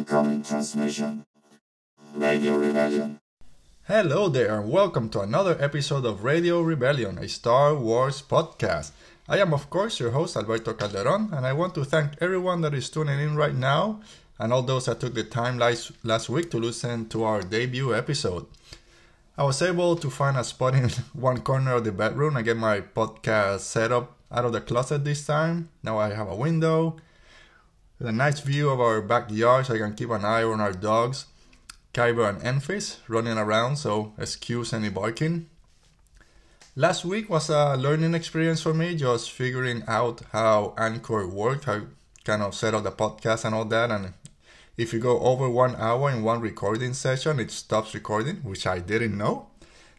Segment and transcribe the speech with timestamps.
[0.00, 1.26] Incoming transmission.
[2.16, 3.20] Radio Rebellion.
[3.86, 8.92] Hello there, and welcome to another episode of Radio Rebellion, a Star Wars podcast.
[9.28, 12.72] I am, of course, your host, Alberto Calderon, and I want to thank everyone that
[12.72, 14.00] is tuning in right now
[14.38, 17.94] and all those that took the time last, last week to listen to our debut
[17.94, 18.46] episode.
[19.36, 22.56] I was able to find a spot in one corner of the bedroom and get
[22.56, 25.68] my podcast set up out of the closet this time.
[25.82, 26.96] Now I have a window
[28.00, 30.72] with a nice view of our backyard so I can keep an eye on our
[30.72, 31.26] dogs,
[31.92, 35.50] Kyber and Enfys, running around, so excuse any barking.
[36.74, 41.82] Last week was a learning experience for me, just figuring out how Anchor worked, how
[42.24, 43.90] kind of set up the podcast and all that.
[43.90, 44.14] And
[44.78, 48.78] if you go over one hour in one recording session, it stops recording, which I
[48.78, 49.48] didn't know.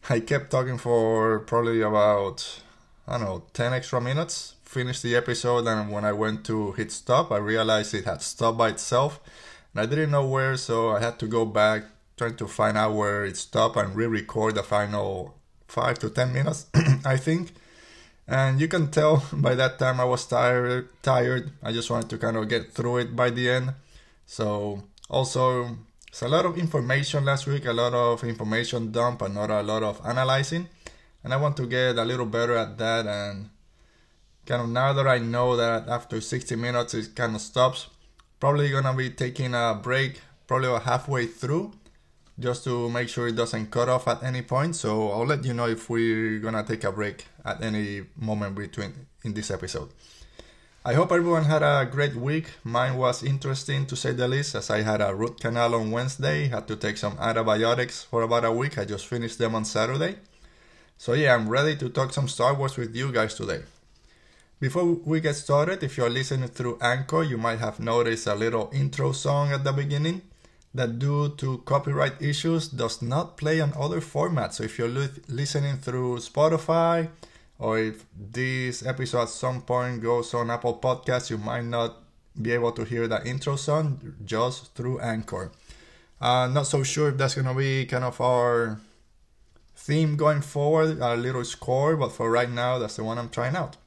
[0.10, 2.64] I kept talking for probably about,
[3.08, 6.94] I don't know, 10 extra minutes, finished the episode, and when I went to hit
[6.94, 9.20] stop, I realized it had stopped by itself.
[9.74, 11.84] And I didn't know where, so I had to go back,
[12.16, 15.36] trying to find out where it stopped and re record the final
[15.68, 16.68] five to ten minutes,
[17.06, 17.52] I think.
[18.30, 20.88] And you can tell by that time I was tired.
[21.04, 21.52] Tired.
[21.62, 23.74] I just wanted to kind of get through it by the end.
[24.26, 27.66] So also, it's a lot of information last week.
[27.66, 30.70] A lot of information dump and not a lot of analyzing.
[31.26, 33.06] And I want to get a little better at that.
[33.06, 33.50] And
[34.52, 37.88] kind of now that I know that after 60 minutes it kind of stops,
[38.38, 41.72] probably gonna be taking a break, probably about halfway through
[42.38, 44.76] just to make sure it doesn't cut off at any point.
[44.76, 48.92] So I'll let you know if we're gonna take a break at any moment between
[49.24, 49.90] in this episode.
[50.84, 52.48] I hope everyone had a great week.
[52.66, 56.50] Mine was interesting to say the least, as I had a root canal on Wednesday,
[56.50, 58.78] had to take some antibiotics for about a week.
[58.78, 60.16] I just finished them on Saturday.
[60.98, 63.62] So yeah, I'm ready to talk some Star Wars with you guys today.
[64.62, 68.70] Before we get started, if you're listening through Anchor, you might have noticed a little
[68.72, 70.22] intro song at the beginning
[70.76, 74.54] that due to copyright issues does not play on other formats.
[74.54, 77.10] So if you're li- listening through Spotify
[77.58, 81.98] or if this episode at some point goes on Apple Podcasts, you might not
[82.40, 85.52] be able to hear the intro song just through Anchor.
[86.22, 88.80] Uh, not so sure if that's gonna be kind of our
[89.76, 93.56] theme going forward, our little score, but for right now, that's the one I'm trying
[93.56, 93.78] out.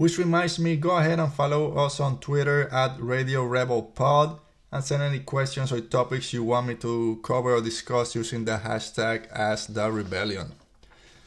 [0.00, 4.40] Which reminds me, go ahead and follow us on Twitter at Radio Rebel Pod
[4.72, 8.56] and send any questions or topics you want me to cover or discuss using the
[8.56, 10.52] hashtag Ask the Rebellion.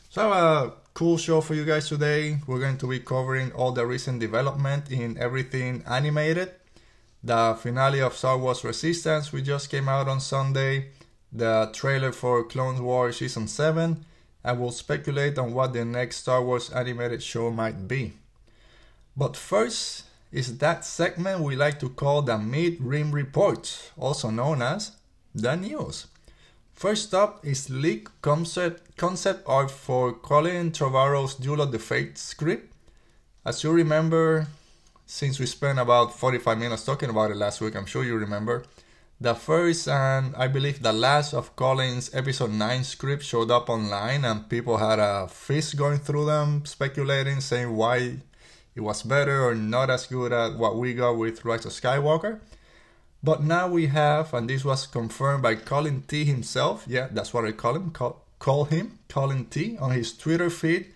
[0.10, 2.40] So a cool show for you guys today.
[2.48, 6.54] We're going to be covering all the recent development in everything animated.
[7.24, 10.88] The finale of Star Wars Resistance, we just came out on Sunday.
[11.32, 14.04] The trailer for Clone Wars Season 7.
[14.44, 18.14] And we'll speculate on what the next Star Wars animated show might be.
[19.16, 24.94] But first, is that segment we like to call the Mid-Rim Report, also known as
[25.36, 26.08] the news.
[26.74, 32.74] First up is leak concept, concept art for Colin Trevorrow's Duel of the Fate script.
[33.46, 34.48] As you remember,
[35.06, 38.64] since we spent about 45 minutes talking about it last week, I'm sure you remember,
[39.22, 44.26] the first and I believe the last of Colin's episode 9 script showed up online
[44.26, 48.18] and people had a feast going through them, speculating, saying why
[48.76, 52.40] it was better or not as good as what we got with Rise of Skywalker.
[53.24, 56.84] But now we have, and this was confirmed by Colin T himself.
[56.88, 57.92] Yeah, that's what I call him.
[57.92, 60.88] Call, call him Colin T on his Twitter feed.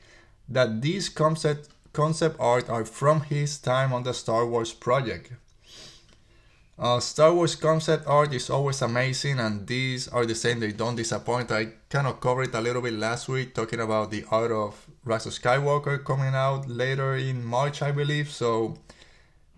[0.49, 5.31] That these concept concept art are from his time on the Star Wars project.
[6.79, 10.59] Uh, Star Wars concept art is always amazing, and these are the same.
[10.59, 11.51] They don't disappoint.
[11.51, 15.25] I kind of covered a little bit last week, talking about the art of Rise
[15.25, 18.29] of Skywalker coming out later in March, I believe.
[18.29, 18.77] So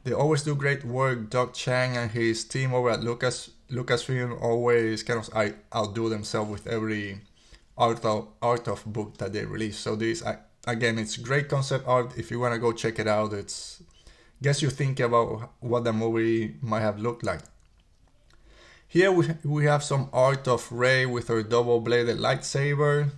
[0.06, 1.30] they always do great work.
[1.30, 6.68] Doug Chang and his team over at Lucas Lucasfilm always kind of outdo themselves with
[6.68, 7.22] every
[7.78, 9.78] art of art of book that they release.
[9.78, 12.18] So this I, again, it's great concept art.
[12.18, 13.84] If you want to go check it out, it's
[14.42, 17.42] guess you think about what the movie might have looked like.
[18.88, 23.12] Here we, we have some art of Rey with her double-bladed lightsaber,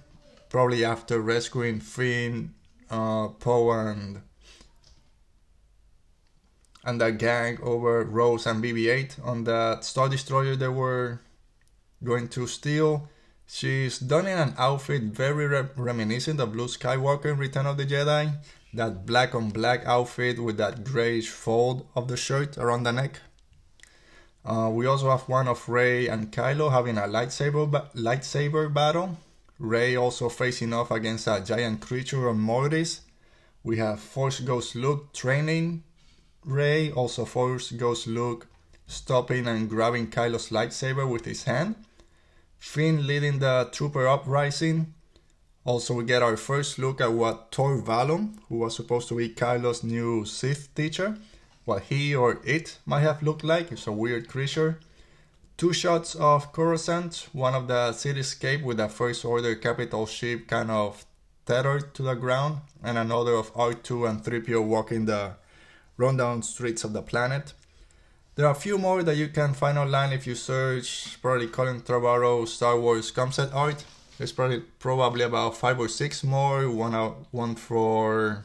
[0.50, 2.54] probably after rescuing Finn,
[2.90, 4.22] uh, Poe, and
[6.84, 11.22] and the gang over Rose and BB-8 on that Star Destroyer they were
[12.04, 13.08] going to steal.
[13.54, 17.86] She's done in an outfit very re- reminiscent of Luke Skywalker in Return of the
[17.86, 18.38] Jedi.
[18.74, 23.20] That black on black outfit with that grayish fold of the shirt around the neck.
[24.46, 29.18] Uh, we also have one of Rey and Kylo having a lightsaber ba- lightsaber battle.
[29.60, 33.02] Rey also facing off against a giant creature on Mortis.
[33.64, 35.84] We have Force Ghost Luke training
[36.46, 38.48] Rey, also Force Ghost Luke
[38.88, 41.76] stopping and grabbing Kylo's lightsaber with his hand.
[42.62, 44.94] Finn leading the trooper uprising.
[45.66, 49.30] Also, we get our first look at what Tor Valum, who was supposed to be
[49.30, 51.18] Kylo's new Sith teacher,
[51.66, 53.72] what he or it might have looked like.
[53.72, 54.80] It's a weird creature.
[55.58, 60.70] Two shots of Coruscant, one of the cityscape with the First Order capital ship kind
[60.70, 61.04] of
[61.48, 65.34] tethered to the ground, and another of R2 and 3PO walking the
[65.98, 67.54] rundown streets of the planet.
[68.42, 71.80] There are a few more that you can find online if you search probably Colin
[71.82, 73.86] Trevorrow Star Wars concept art.
[74.18, 76.68] There's probably probably about five or six more.
[76.68, 78.44] One out, one for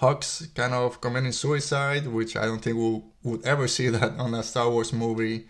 [0.00, 4.34] Hux kind of committing suicide, which I don't think we'll would ever see that on
[4.34, 5.46] a Star Wars movie.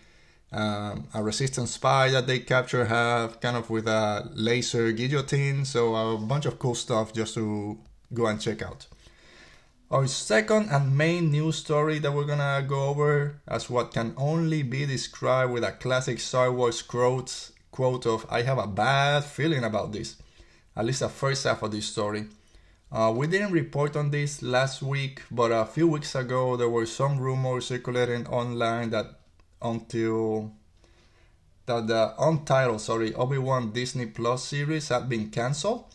[0.51, 5.65] Um, a resistance spy that they capture have kind of with a laser guillotine.
[5.65, 7.79] So a bunch of cool stuff just to
[8.13, 8.85] go and check out.
[9.91, 14.63] Our second and main news story that we're gonna go over as what can only
[14.63, 19.63] be described with a classic Star Wars quote, quote of I have a bad feeling
[19.63, 20.15] about this.
[20.75, 22.25] At least the first half of this story.
[22.91, 26.87] Uh, we didn't report on this last week, but a few weeks ago there were
[26.87, 29.19] some rumors circulating online that
[29.61, 30.51] until
[31.67, 35.94] that the untitled sorry Obi-Wan Disney Plus series had been cancelled.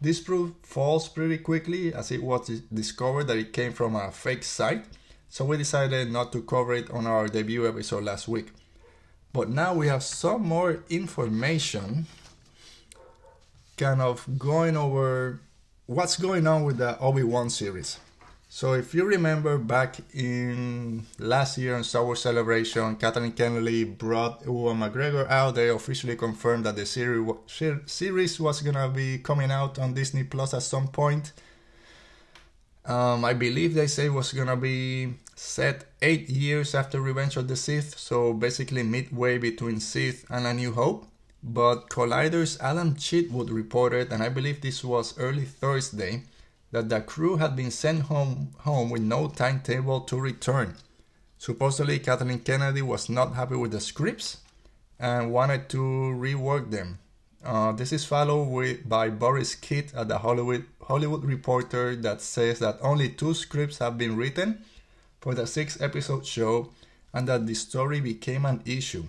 [0.00, 4.44] This proved false pretty quickly as it was discovered that it came from a fake
[4.44, 4.86] site,
[5.28, 8.48] so we decided not to cover it on our debut episode last week.
[9.32, 12.06] But now we have some more information
[13.76, 15.40] kind of going over
[15.86, 17.98] what's going on with the Obi-Wan series.
[18.52, 24.44] So if you remember back in last year on Star Wars Celebration, Kathleen Kennedy brought
[24.44, 25.54] Ewan McGregor out.
[25.54, 30.64] They officially confirmed that the series was gonna be coming out on Disney Plus at
[30.64, 31.30] some point.
[32.84, 37.46] Um, I believe they say it was gonna be set eight years after Revenge of
[37.46, 41.06] the Sith, so basically midway between Sith and A New Hope.
[41.40, 46.24] But Collider's Adam Chitwood reported, and I believe this was early Thursday,
[46.72, 50.74] that the crew had been sent home, home with no timetable to return.
[51.38, 54.38] Supposedly, Kathleen Kennedy was not happy with the scripts
[54.98, 56.98] and wanted to rework them.
[57.42, 62.58] Uh, this is followed with, by Borys Kit at the Hollywood, Hollywood Reporter that says
[62.58, 64.62] that only two scripts have been written
[65.20, 66.70] for the six episode show
[67.14, 69.04] and that the story became an issue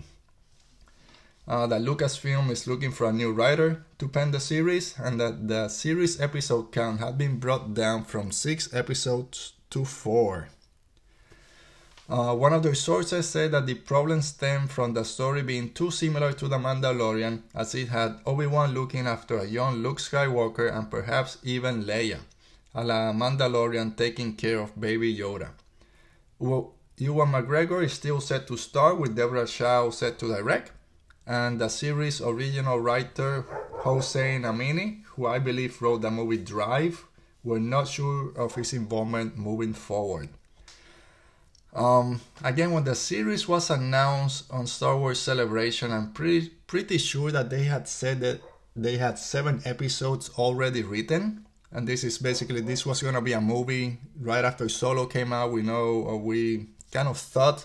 [1.48, 5.48] uh, that Lucasfilm is looking for a new writer to pen the series, and that
[5.48, 10.48] the series episode count had been brought down from six episodes to four.
[12.08, 15.90] Uh, one of their sources said that the problem stemmed from the story being too
[15.90, 20.70] similar to The Mandalorian, as it had Obi Wan looking after a young Luke Skywalker
[20.76, 22.18] and perhaps even Leia,
[22.74, 25.50] a la Mandalorian taking care of baby Yoda.
[26.38, 30.72] Well, Ewan McGregor is still set to star, with Deborah Chow set to direct,
[31.26, 33.44] and the series original writer
[33.82, 37.04] Hossein Amini, who I believe wrote the movie Drive,
[37.44, 40.28] we're not sure of his involvement moving forward.
[41.74, 47.30] Um, again, when the series was announced on Star Wars Celebration, I'm pretty pretty sure
[47.30, 48.40] that they had said that
[48.76, 53.40] they had seven episodes already written, and this is basically this was gonna be a
[53.40, 55.52] movie right after Solo came out.
[55.52, 57.64] We know, or we kind of thought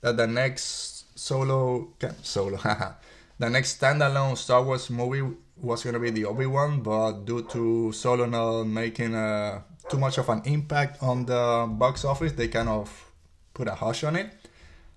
[0.00, 1.88] that the next solo
[2.22, 2.58] solo
[3.38, 5.22] the next standalone Star Wars movie
[5.62, 10.18] was gonna be the Obi Wan, but due to Solo not making uh, too much
[10.18, 13.12] of an impact on the box office, they kind of
[13.54, 14.32] put a hush on it.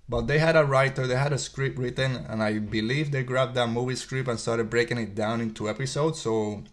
[0.08, 3.56] But they had a writer, they had a script written, and I believe they grabbed
[3.56, 6.22] that movie script and started breaking it down into episodes.
[6.22, 6.64] So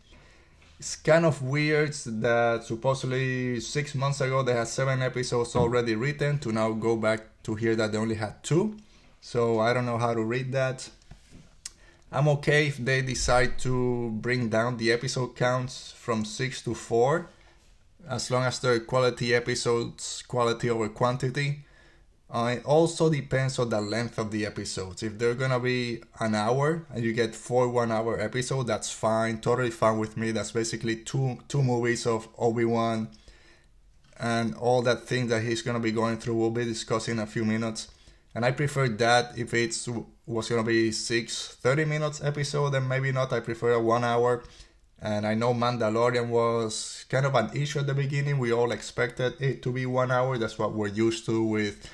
[0.79, 6.39] it's kind of weird that supposedly six months ago they had seven episodes already written
[6.41, 8.77] to now go back to hear that they only had two.
[9.21, 10.89] So I don't know how to read that.
[12.13, 17.29] I'm okay if they decide to bring down the episode counts from 6 to 4
[18.09, 21.61] as long as they're quality episodes, quality over quantity.
[22.29, 25.03] Uh, it also depends on the length of the episodes.
[25.03, 29.41] If they're gonna be an hour and you get four one hour episodes, that's fine,
[29.41, 30.31] totally fine with me.
[30.31, 33.09] That's basically two two movies of Obi Wan
[34.19, 36.35] and all that thing that he's gonna be going through.
[36.35, 37.89] We'll be discussing in a few minutes
[38.35, 39.89] and I prefer that if it's
[40.27, 43.33] was gonna be six 30 minutes episode then maybe not.
[43.33, 44.43] I prefer a one hour.
[45.03, 48.39] And I know Mandalorian was kind of an issue at the beginning.
[48.39, 50.37] We all expected it to be one hour.
[50.37, 51.89] That's what we're used to with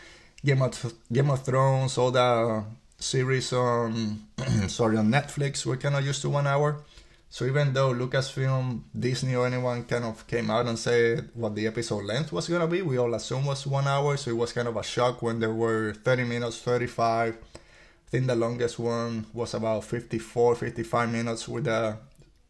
[0.44, 2.64] Game of Game of Thrones all the
[2.98, 4.26] series on
[4.66, 5.64] sorry on Netflix.
[5.64, 6.82] We're kind of used to one hour
[7.28, 11.66] So even though Lucasfilm, Disney, or anyone kind of came out and said what the
[11.66, 14.16] episode length was gonna be, we all assumed was one hour.
[14.16, 17.36] So it was kind of a shock when there were 30 minutes, 35.
[17.36, 21.96] I think the longest one was about 54, 55 minutes with the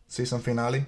[0.06, 0.85] season finale.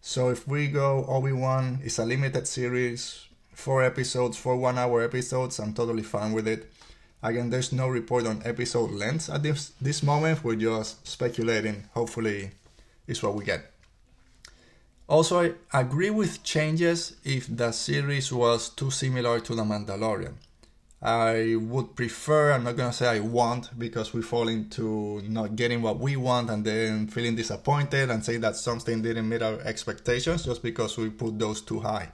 [0.00, 5.02] So if we go Obi Wan, it's a limited series, four episodes, four one hour
[5.02, 5.58] episodes.
[5.58, 6.70] I'm totally fine with it.
[7.22, 10.44] Again, there's no report on episode length at this this moment.
[10.44, 11.88] We're just speculating.
[11.94, 12.50] Hopefully,
[13.06, 13.70] is what we get.
[15.06, 20.34] Also, I agree with changes if the series was too similar to The Mandalorian.
[21.02, 25.82] I would prefer, I'm not gonna say I want, because we fall into not getting
[25.82, 30.46] what we want and then feeling disappointed and say that something didn't meet our expectations
[30.46, 32.08] just because we put those too high.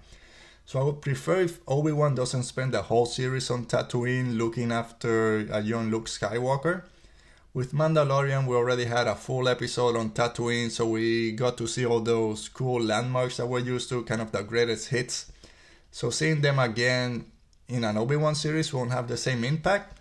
[0.66, 4.72] So I would prefer if Obi Wan doesn't spend the whole series on Tatooine looking
[4.72, 6.82] after a young Luke Skywalker.
[7.52, 11.84] With Mandalorian, we already had a full episode on Tatooine, so we got to see
[11.84, 15.32] all those cool landmarks that we're used to, kind of the greatest hits.
[15.90, 17.24] So seeing them again
[17.66, 19.98] in an Obi-Wan series won't have the same impact.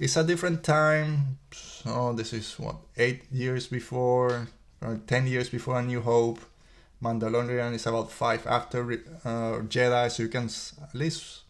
[0.00, 1.38] It's a different time.
[1.52, 4.48] So this is what eight years before,
[4.80, 6.40] or ten years before A New Hope.
[7.00, 8.82] Mandalorian is about five after
[9.24, 10.46] uh, Jedi, so you can
[10.82, 11.42] at least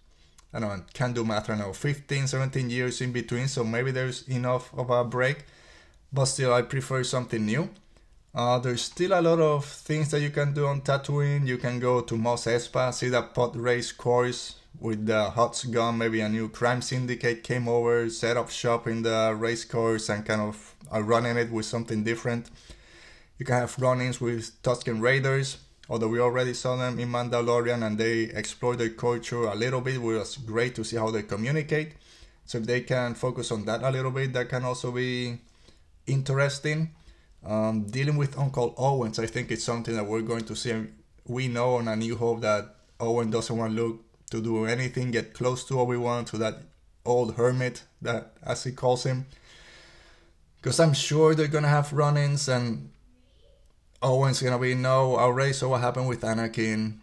[0.52, 3.90] I don't know, can do math right now, 15, 17 years in between, so maybe
[3.90, 5.44] there's enough of a break,
[6.12, 7.68] but still, I prefer something new.
[8.34, 11.46] Uh, there's still a lot of things that you can do on Tatooine.
[11.46, 15.98] You can go to Mos Espa, see the pod race course, with the Hutt's gun,
[15.98, 20.24] maybe a new crime syndicate came over, set up shop in the race course and
[20.24, 22.48] kind of are running it with something different.
[23.38, 27.98] You can have run-ins with Tusken Raiders, although we already saw them in Mandalorian and
[27.98, 29.96] they explore their culture a little bit.
[29.96, 31.92] It was great to see how they communicate.
[32.44, 35.38] So if they can focus on that a little bit, that can also be
[36.06, 36.90] interesting.
[37.44, 40.74] Um, dealing with Uncle Owens, I think it's something that we're going to see.
[41.26, 45.34] We know on A New Hope that Owen doesn't want Luke to do anything, get
[45.34, 46.56] close to Obi Wan, to that
[47.04, 49.26] old hermit that as he calls him.
[50.56, 52.90] Because I'm sure they're gonna have run-ins, and
[54.02, 55.16] Owen's gonna be no.
[55.16, 56.98] Already saw what happened with Anakin.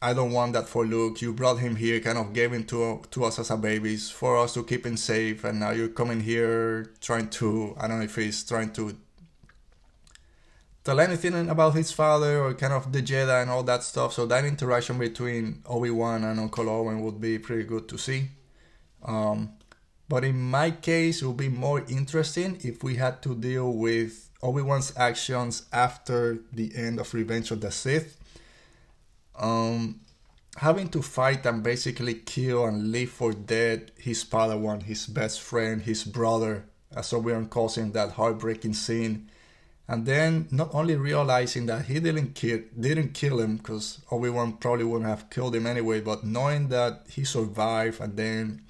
[0.00, 1.20] I don't want that for Luke.
[1.22, 4.36] You brought him here, kind of gave him to to us as a babies for
[4.36, 7.74] us to keep him safe, and now you're coming here trying to.
[7.78, 8.96] I don't know if he's trying to
[10.84, 14.12] tell anything about his father or kind of the Jedi and all that stuff.
[14.12, 18.30] So that interaction between Obi Wan and Uncle Owen would be pretty good to see.
[19.04, 19.52] Um,
[20.08, 24.27] but in my case, it would be more interesting if we had to deal with
[24.42, 28.16] Obi Wan's actions after the end of Revenge of the Sith.
[29.36, 30.00] Um,
[30.56, 35.82] having to fight and basically kill and leave for dead his Padawan, his best friend,
[35.82, 36.64] his brother,
[36.94, 39.30] as Obi Wan calls him, that heartbreaking scene
[39.88, 44.84] and then not only realizing that he didn't kill didn't kill him because Obi-Wan probably
[44.84, 48.60] wouldn't have killed him anyway, but knowing that he survived and then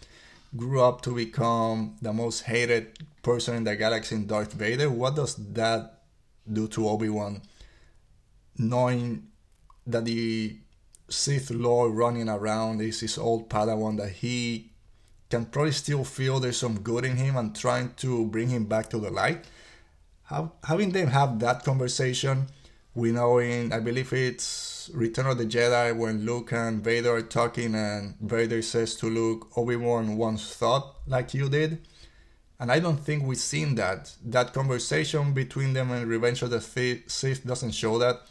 [0.56, 2.96] grew up to become the most hated
[3.28, 6.02] person in the galaxy in Darth Vader, what does that
[6.50, 7.42] do to Obi-Wan?
[8.56, 9.28] Knowing
[9.86, 10.58] that the
[11.08, 14.70] Sith Lord running around is his old Padawan that he
[15.30, 18.88] can probably still feel there's some good in him and trying to bring him back
[18.90, 19.44] to the light
[20.28, 22.46] have, having them have that conversation,
[22.94, 27.22] we know in I believe it's Return of the Jedi when Luke and Vader are
[27.22, 31.86] talking and Vader says to Luke, Obi Wan once thought like you did.
[32.60, 34.12] And I don't think we've seen that.
[34.24, 38.22] That conversation between them and Revenge of the Sith doesn't show that.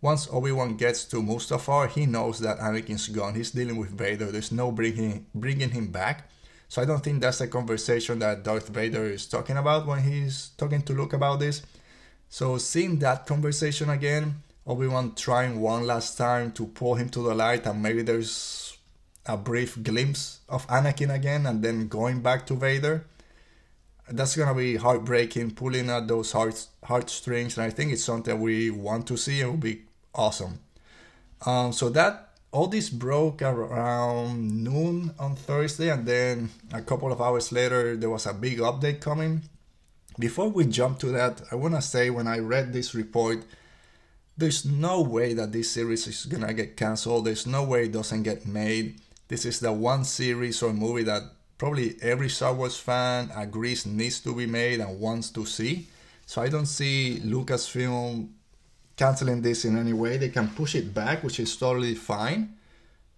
[0.00, 3.34] Once Obi Wan gets to Mustafar, he knows that Anakin's gone.
[3.34, 4.30] He's dealing with Vader.
[4.30, 6.28] There's no bringing bringing him back.
[6.68, 10.50] So I don't think that's the conversation that Darth Vader is talking about when he's
[10.58, 11.62] talking to Luke about this.
[12.28, 17.34] So seeing that conversation again, Obi-Wan trying one last time to pull him to the
[17.34, 18.76] light and maybe there's
[19.24, 23.04] a brief glimpse of Anakin again and then going back to Vader.
[24.08, 28.70] That's gonna be heartbreaking, pulling at those heart heartstrings, and I think it's something we
[28.70, 29.82] want to see and will be
[30.14, 30.60] awesome.
[31.44, 37.20] Um, so that all this broke around noon on Thursday, and then a couple of
[37.20, 39.42] hours later, there was a big update coming.
[40.18, 43.44] Before we jump to that, I want to say when I read this report,
[44.38, 47.24] there's no way that this series is gonna get canceled.
[47.26, 49.00] There's no way it doesn't get made.
[49.28, 51.24] This is the one series or movie that
[51.58, 55.88] probably every Star Wars fan agrees needs to be made and wants to see.
[56.26, 58.28] So I don't see Lucasfilm
[58.96, 60.16] canceling this in any way.
[60.16, 62.54] They can push it back, which is totally fine.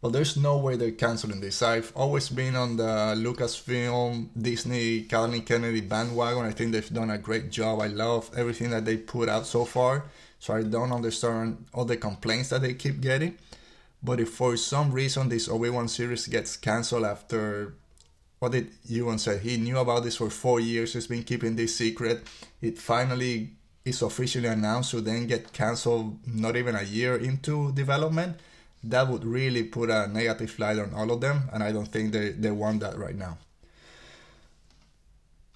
[0.01, 1.61] But there's no way they're canceling this.
[1.61, 6.45] I've always been on the Lucasfilm, Disney, Kathleen Kennedy bandwagon.
[6.45, 7.81] I think they've done a great job.
[7.81, 10.05] I love everything that they put out so far.
[10.39, 13.39] So I don't understand all the complaints that they keep getting.
[14.01, 17.75] But if for some reason this Obi Wan series gets canceled after
[18.39, 19.39] what did Ewan say?
[19.39, 20.93] He knew about this for four years.
[20.93, 22.27] He's been keeping this secret.
[22.61, 23.51] It finally
[23.85, 28.37] is officially announced to then get canceled not even a year into development
[28.85, 32.13] that would really put a negative light on all of them, and I don't think
[32.13, 33.39] they, they want that right now.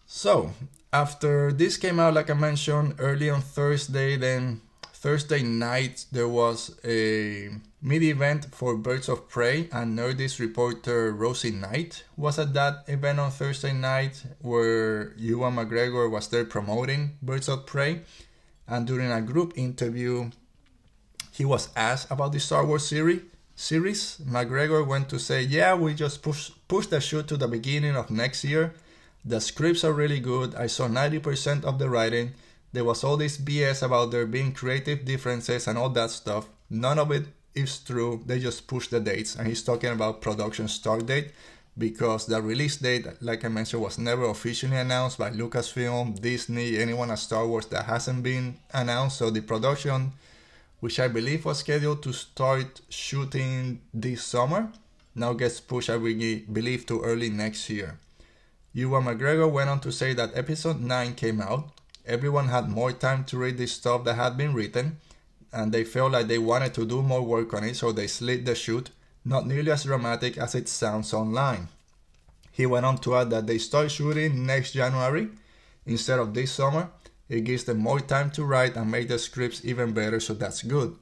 [0.06, 0.52] So,
[0.92, 4.60] after this came out, like I mentioned, early on Thursday, then
[4.92, 7.50] Thursday night, there was a
[7.82, 13.18] mid event for Birds of Prey, and Nerdist reporter Rosie Knight was at that event
[13.18, 18.02] on Thursday night where Ewan McGregor was there promoting Birds of Prey.
[18.68, 20.30] And during a group interview,
[21.32, 23.22] he was asked about the Star Wars series.
[23.56, 27.96] Series McGregor went to say, "Yeah, we just push push the shoot to the beginning
[27.96, 28.74] of next year.
[29.24, 30.54] The scripts are really good.
[30.54, 32.32] I saw 90% of the writing.
[32.72, 36.48] There was all this BS about there being creative differences and all that stuff.
[36.70, 38.22] None of it is true.
[38.26, 41.32] They just push the dates." And he's talking about production start date
[41.76, 47.10] because the release date, like I mentioned, was never officially announced by Lucasfilm, Disney, anyone
[47.10, 49.18] at Star Wars that hasn't been announced.
[49.18, 50.12] So the production
[50.82, 54.72] which I believe was scheduled to start shooting this summer,
[55.14, 58.00] now gets pushed, I believe, to early next year.
[58.72, 61.70] Ewan McGregor went on to say that episode 9 came out,
[62.04, 64.96] everyone had more time to read the stuff that had been written,
[65.52, 68.46] and they felt like they wanted to do more work on it, so they slid
[68.46, 68.90] the shoot,
[69.24, 71.68] not nearly as dramatic as it sounds online.
[72.50, 75.28] He went on to add that they start shooting next January
[75.86, 76.90] instead of this summer,
[77.28, 80.62] it gives them more time to write and make the scripts even better, so that's
[80.62, 80.96] good.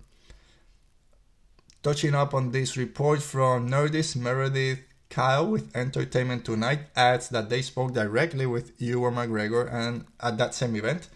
[1.83, 7.63] Touching up on this report from Nerdist, Meredith Kyle with Entertainment Tonight adds that they
[7.63, 11.09] spoke directly with Ewan McGregor and at that same event.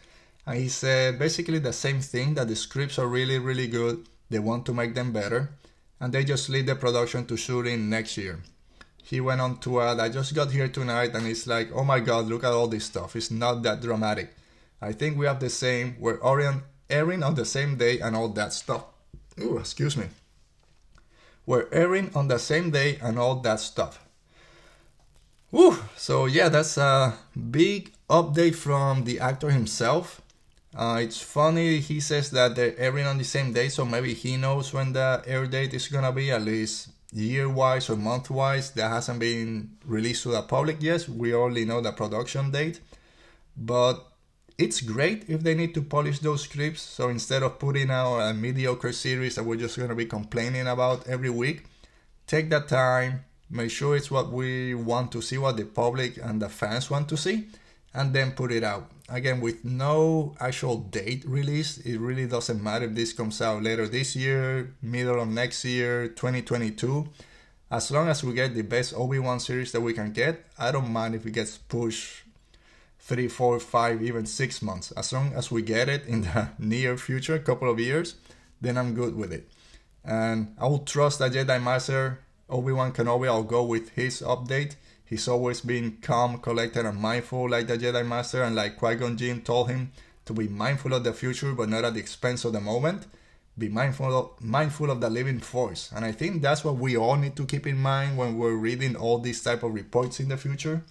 [0.46, 4.06] And he said basically the same thing that the scripts are really, really good.
[4.30, 5.50] They want to make them better.
[6.00, 8.40] And they just lead the production to shooting next year.
[9.02, 12.00] He went on to add, I just got here tonight and it's like, oh my
[12.00, 13.16] god, look at all this stuff.
[13.16, 14.34] It's not that dramatic.
[14.80, 15.96] I think we have the same.
[15.98, 16.18] We're
[16.90, 18.84] airing on the same day and all that stuff.
[19.40, 20.06] Ooh, excuse me.
[21.46, 24.00] We're airing on the same day and all that stuff.
[25.54, 27.14] Ooh, so yeah, that's a
[27.50, 30.20] big update from the actor himself.
[30.76, 34.36] Uh, it's funny, he says that they're airing on the same day, so maybe he
[34.36, 38.72] knows when the air date is gonna be, at least year wise or month wise.
[38.72, 41.08] That hasn't been released to the public yet.
[41.08, 42.80] We only know the production date.
[43.56, 44.04] But
[44.58, 46.82] it's great if they need to polish those scripts.
[46.82, 51.06] So instead of putting out a mediocre series that we're just to be complaining about
[51.06, 51.64] every week,
[52.26, 56.42] take that time, make sure it's what we want to see, what the public and
[56.42, 57.46] the fans want to see,
[57.92, 58.90] and then put it out.
[59.08, 63.86] Again, with no actual date release, it really doesn't matter if this comes out later
[63.86, 67.08] this year, middle of next year, 2022.
[67.70, 70.72] As long as we get the best Obi Wan series that we can get, I
[70.72, 72.22] don't mind if it gets pushed
[72.98, 74.90] three, four, five, even six months.
[74.92, 78.14] As long as we get it in the near future, couple of years,
[78.60, 79.48] then I'm good with it.
[80.02, 83.26] And I will trust that Jedi Master Obi-Wan Kenobi.
[83.26, 84.76] I'll go with his update.
[85.04, 89.42] He's always been calm, collected, and mindful like the Jedi Master, and like Qui-Gon Jinn
[89.42, 89.92] told him
[90.24, 93.06] to be mindful of the future, but not at the expense of the moment.
[93.56, 97.16] Be mindful of, mindful of the living force, and I think that's what we all
[97.16, 100.36] need to keep in mind when we're reading all these type of reports in the
[100.36, 100.82] future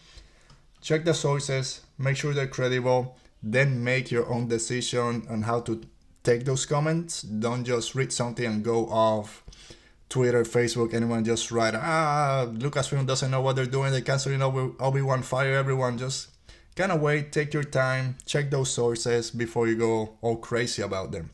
[0.84, 5.82] check the sources, make sure they're credible, then make your own decision on how to
[6.24, 7.22] take those comments.
[7.22, 9.44] Don't just read something and go off
[10.14, 15.02] Twitter, Facebook, anyone just write, ah, Lucasfilm doesn't know what they're doing, they're canceling Obi
[15.02, 15.98] Wan, fire everyone.
[15.98, 16.30] Just
[16.76, 21.12] kind of wait, take your time, check those sources before you go all crazy about
[21.12, 21.32] them.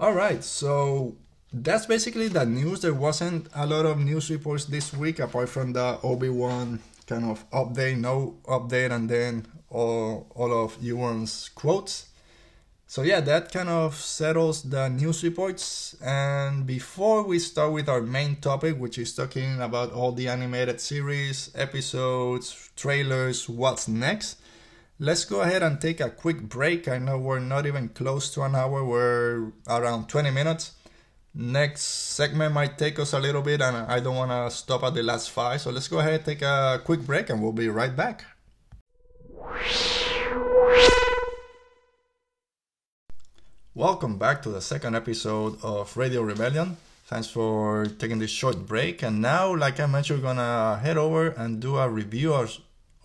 [0.00, 1.16] All right, so
[1.52, 2.80] that's basically the news.
[2.80, 7.26] There wasn't a lot of news reports this week apart from the Obi Wan kind
[7.26, 12.06] of update, no update, and then all, all of Ewan's quotes.
[12.88, 15.94] So yeah, that kind of settles the news reports.
[16.02, 20.80] And before we start with our main topic, which is talking about all the animated
[20.80, 24.40] series, episodes, trailers, what's next,
[24.98, 26.88] let's go ahead and take a quick break.
[26.88, 30.72] I know we're not even close to an hour, we're around 20 minutes
[31.34, 34.94] next segment might take us a little bit and I don't want to stop at
[34.94, 35.60] the last five.
[35.60, 38.24] So let's go ahead, take a quick break and we'll be right back.
[43.78, 46.76] Welcome back to the second episode of Radio Rebellion.
[47.06, 49.04] Thanks for taking this short break.
[49.04, 52.56] And now, like I mentioned, we're gonna head over and do a review of,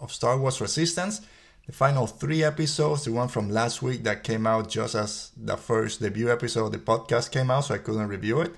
[0.01, 1.21] of Star Wars Resistance.
[1.67, 5.57] The final three episodes, the one from last week that came out just as the
[5.57, 8.55] first debut episode of the podcast came out, so I couldn't review it.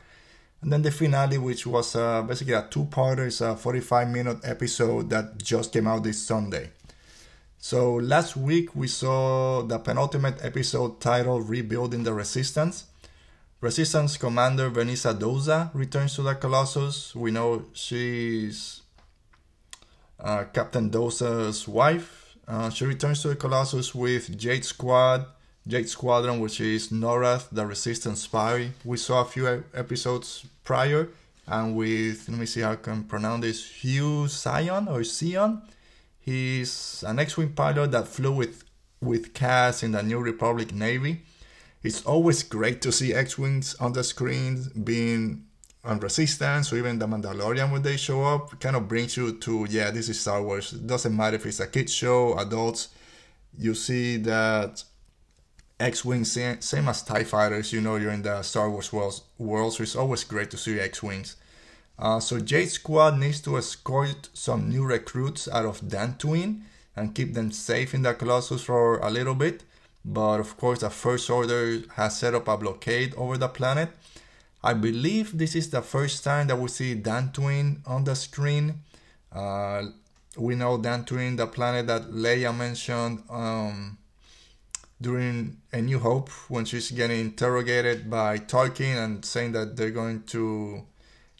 [0.61, 5.43] And then the finale, which was uh, basically a two-parter, it's a 45-minute episode that
[5.43, 6.71] just came out this Sunday.
[7.65, 12.85] So last week we saw the penultimate episode titled "Rebuilding the Resistance."
[13.59, 17.15] Resistance Commander Venisa Doza returns to the Colossus.
[17.15, 18.83] We know she's
[20.19, 22.37] uh, Captain Doza's wife.
[22.47, 25.25] Uh, she returns to the Colossus with Jade Squad,
[25.67, 28.69] Jade Squadron, which is Norath, the Resistance spy.
[28.83, 31.09] We saw a few episodes prior,
[31.47, 35.63] and with let me see how I can pronounce this Hugh Sion or Sion.
[36.25, 38.63] He's an X-wing pilot that flew with
[38.99, 41.21] with Kaz in the New Republic Navy
[41.85, 45.45] it's always great to see X-Wings on the screen being
[45.83, 48.59] on Resistance or even The Mandalorian when they show up.
[48.59, 50.71] Kind of brings you to, yeah, this is Star Wars.
[50.71, 52.89] Doesn't matter if it's a kid show, adults.
[53.55, 54.83] You see that
[55.79, 59.73] X-Wings, same, same as TIE Fighters, you know, you're in the Star Wars world, world
[59.73, 61.35] so it's always great to see X-Wings.
[61.97, 66.61] Uh, so Jade Squad needs to escort some new recruits out of Dantooine
[66.95, 69.63] and keep them safe in the Colossus for a little bit
[70.05, 73.89] but of course the First Order has set up a blockade over the planet.
[74.63, 78.81] I believe this is the first time that we see Dantooine on the screen.
[79.31, 79.87] Uh,
[80.37, 83.97] we know Dantooine, the planet that Leia mentioned um,
[85.01, 90.23] during A New Hope when she's getting interrogated by Tarkin and saying that they're going
[90.23, 90.83] to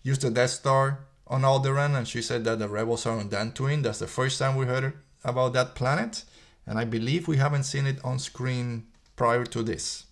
[0.06, 3.84] use the Death Star on Alderaan, and she said that the rebels are on Dantooine.
[3.84, 4.94] That's the first time we heard
[5.26, 6.24] about that planet
[6.68, 10.06] and I believe we haven't seen it on screen prior to this.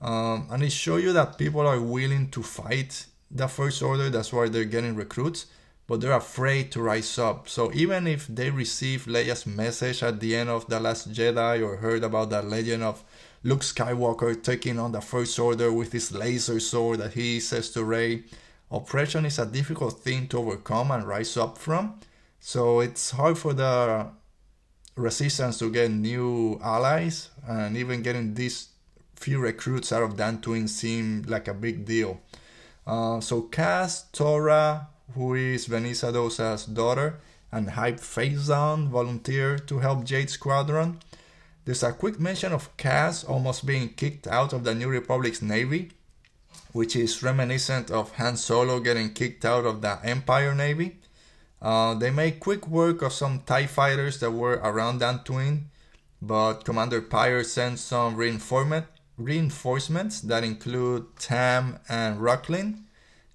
[0.00, 4.32] Um, and it shows you that people are willing to fight the First Order, that's
[4.32, 5.46] why they're getting recruits,
[5.86, 7.48] but they're afraid to rise up.
[7.48, 11.76] So even if they receive Leia's message at the end of The Last Jedi or
[11.76, 13.02] heard about the legend of
[13.42, 17.84] Luke Skywalker taking on the First Order with his laser sword that he says to
[17.84, 18.24] Rey,
[18.70, 22.00] oppression is a difficult thing to overcome and rise up from.
[22.40, 24.08] So it's hard for the
[24.96, 28.68] resistance to get new allies and even getting these
[29.14, 32.20] few recruits out of Dantooine seemed like a big deal.
[32.86, 40.04] Uh, so Kaz, Torra, who is Venisa Doza's daughter, and Hype Fazon volunteer to help
[40.04, 41.00] Jade Squadron.
[41.64, 45.90] There's a quick mention of Kaz almost being kicked out of the New Republic's navy,
[46.78, 51.00] which is reminiscent of Han Solo getting kicked out of the Empire Navy.
[51.60, 55.64] Uh, they made quick work of some TIE fighters that were around Dantooine,
[56.22, 58.86] but Commander Pyre sent some reinforcement,
[59.16, 62.84] reinforcements that include Tam and Rucklin.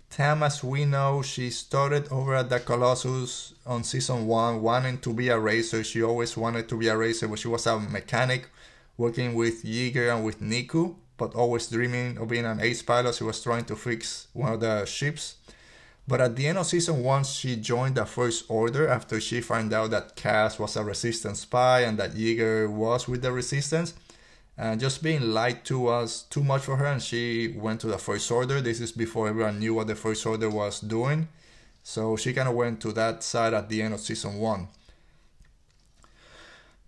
[0.10, 5.14] Tam, as we know, she started over at the Colossus on season one, wanting to
[5.14, 5.84] be a racer.
[5.84, 8.48] She always wanted to be a racer, but she was a mechanic
[8.96, 13.16] working with Yeager and with Neeku, but always dreaming of being an ace pilot.
[13.16, 15.36] She was trying to fix one of the ships
[16.08, 19.72] but at the end of season 1, she joined the First Order after she found
[19.72, 23.94] out that Kaz was a Resistance spy and that Yeager was with the Resistance.
[24.58, 27.98] And just being lied to was too much for her, and she went to the
[27.98, 28.62] First Order.
[28.62, 31.30] This is before everyone knew what the First Order was doing.
[31.84, 34.68] So she kind of went to that side at the end of season 1.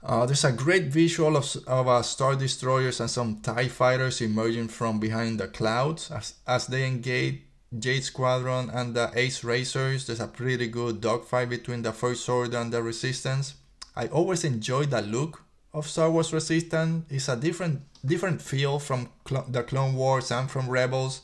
[0.05, 4.67] Uh, there's a great visual of, of uh, Star Destroyers and some TIE fighters emerging
[4.67, 7.41] from behind the clouds as, as they engage
[7.79, 10.05] Jade Squadron and the Ace Racers.
[10.05, 13.55] There's a pretty good dogfight between the First Order and the Resistance.
[13.95, 15.41] I always enjoy the look
[15.73, 17.05] of Star Wars Resistance.
[17.09, 21.21] It's a different different feel from Cl- the Clone Wars and from Rebels,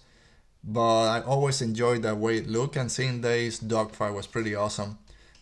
[0.63, 2.77] but I always enjoy the way it looked.
[2.77, 4.97] And seeing this dogfight was pretty awesome.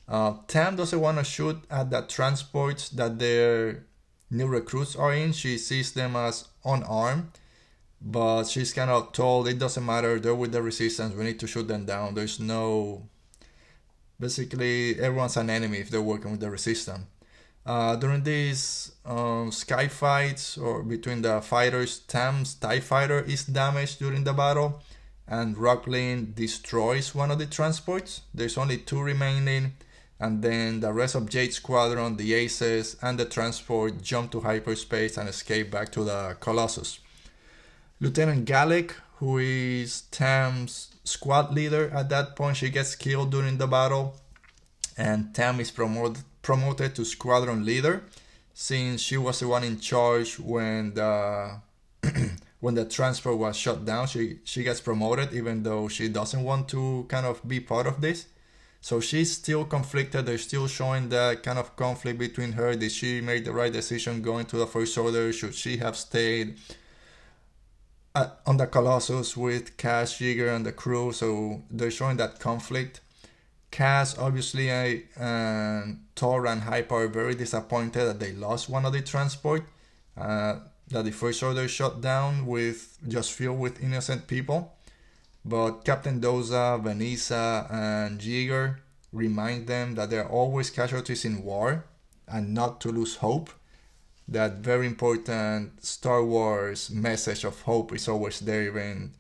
[0.09, 3.85] Uh, Tam doesn't want to shoot at the transports that their
[4.31, 5.31] new recruits are in.
[5.31, 7.31] She sees them as unarmed
[8.01, 11.47] but she's kind of told it doesn't matter they're with the resistance we need to
[11.47, 12.13] shoot them down.
[12.13, 13.07] There's no
[14.19, 17.05] basically everyone's an enemy if they're working with the resistance.
[17.65, 23.99] Uh, during these um, sky fights or between the fighters tam's tie fighter is damaged
[23.99, 24.81] during the battle
[25.27, 28.21] and Rucklin destroys one of the transports.
[28.33, 29.73] There's only two remaining
[30.19, 35.17] and then the rest of Jade Squadron, the Aces, and the transport jump to hyperspace
[35.17, 36.99] and escape back to the Colossus.
[38.01, 43.67] Lieutenant Gallic, who is Tam's squad leader at that point, she gets killed during the
[43.67, 44.15] battle,
[44.97, 48.03] and Tam is promoted promoted to squadron leader,
[48.53, 51.59] since she was the one in charge when the
[52.59, 56.67] when the transport was shut down, she she gets promoted even though she doesn't want
[56.69, 58.25] to kind of be part of this.
[58.81, 60.25] So she's still conflicted.
[60.25, 62.75] They're still showing that kind of conflict between her.
[62.75, 65.33] Did she make the right decision going to the First Order?
[65.33, 66.57] Should she have stayed
[68.15, 71.11] at, on the Colossus with Kaz, Yeager, and the crew?
[71.11, 73.01] So they're showing that conflict.
[73.71, 78.93] Kaz, obviously, I, and Thor and Hype are very disappointed that they lost one of
[78.93, 79.63] the transport.
[80.17, 84.73] Uh, that the First Order shut down with just filled with innocent people.
[85.49, 88.75] But Captain Doza, Vanessa, and Yeager
[89.11, 91.85] remind them that there are always casualties in war
[92.27, 93.49] and not to lose hope.
[94.27, 99.15] That very important Star Wars message of hope is always there, even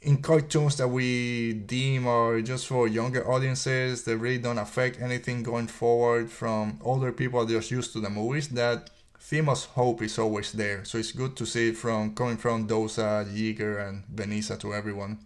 [0.00, 5.42] in cartoons that we deem are just for younger audiences that really don't affect anything
[5.42, 8.48] going forward from older people just used to the movies.
[8.48, 8.88] That
[9.28, 10.82] theme hope is always there.
[10.86, 15.18] So it's good to see from coming from Doza, Yeager, and Vanessa to everyone.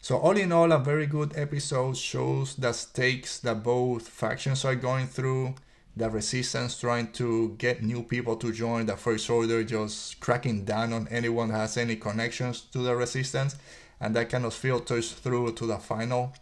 [0.00, 4.74] So all in all, a very good episode shows the stakes that both factions are
[4.74, 5.54] going through.
[5.96, 10.92] The resistance trying to get new people to join the First Order, just cracking down
[10.92, 13.56] on anyone that has any connections to the resistance,
[13.98, 16.34] and that kind of filters through to the final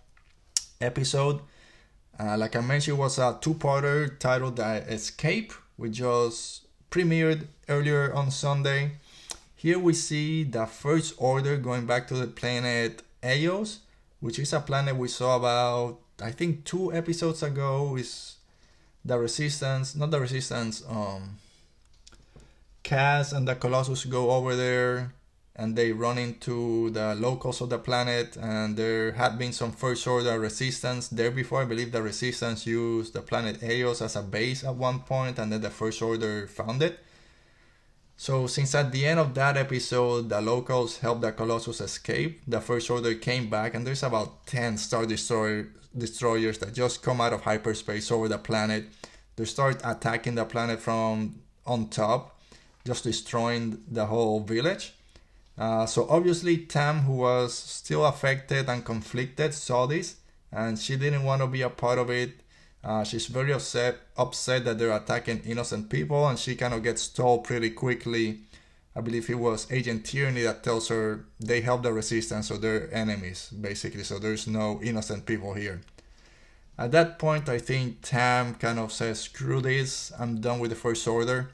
[0.81, 1.41] episode.
[2.19, 8.31] Uh, like I mentioned, was a two-parter titled "The Escape," which just premiered earlier on
[8.31, 8.93] Sunday.
[9.57, 13.81] Here we see the First Order going back to the planet Eos,
[14.21, 17.97] which is a planet we saw about, I think, two episodes ago.
[17.97, 18.37] Is
[19.05, 21.39] the Resistance, not the Resistance, um,
[22.85, 25.13] Kaz and the Colossus go over there
[25.59, 30.07] and they run into the locals of the planet and there had been some first
[30.07, 31.09] order resistance.
[31.09, 35.01] There before i believe the resistance used the planet eos as a base at one
[35.01, 37.01] point and then the first order found it.
[38.19, 42.61] So since at the end of that episode the locals helped the colossus escape the
[42.61, 47.33] first order came back and there's about 10 star destroyer destroyers that just come out
[47.33, 48.85] of hyperspace over the planet.
[49.37, 52.39] They start attacking the planet from on top
[52.85, 54.93] just destroying the whole village
[55.59, 60.17] uh, so obviously Tam, who was still affected and conflicted, saw this,
[60.53, 62.41] and she didn't want to be a part of it.
[62.85, 67.09] Uh, she's very upset, upset that they're attacking innocent people, and she kind of gets
[67.09, 68.41] told pretty quickly.
[68.95, 72.93] I believe it was Agent Tierney that tells her they help the resistance, so they're
[72.95, 74.05] enemies, basically.
[74.05, 75.81] So there's no innocent people here.
[76.79, 80.13] At that point, I think Tam kind of says, "Screw this!
[80.19, 81.51] I'm done with the First Order.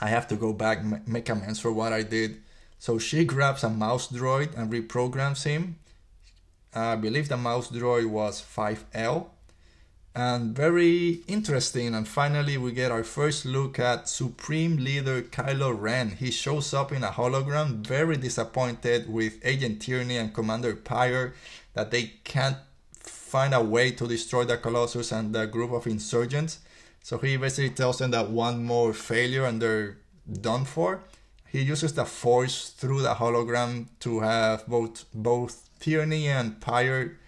[0.00, 2.42] I have to go back, make amends for what I did."
[2.80, 5.76] So she grabs a mouse droid and reprograms him.
[6.74, 9.26] I believe the mouse droid was 5L.
[10.14, 16.12] And very interesting, and finally we get our first look at Supreme Leader Kylo Ren.
[16.12, 21.34] He shows up in a hologram, very disappointed with Agent Tierney and Commander Pyre
[21.74, 22.56] that they can't
[22.98, 26.60] find a way to destroy the Colossus and the group of insurgents.
[27.02, 29.98] So he basically tells them that one more failure and they're
[30.40, 31.02] done for
[31.50, 37.18] he uses the force through the hologram to have both both Tierney and Pyre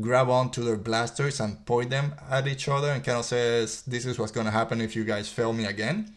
[0.00, 4.04] grab onto their blasters and point them at each other and kind of says this
[4.04, 6.12] is what's gonna happen if you guys fail me again.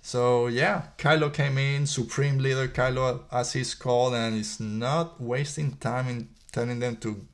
[0.00, 5.76] So yeah, Kylo came in, Supreme Leader Kylo as he's called, and is not wasting
[5.76, 7.24] time in telling them to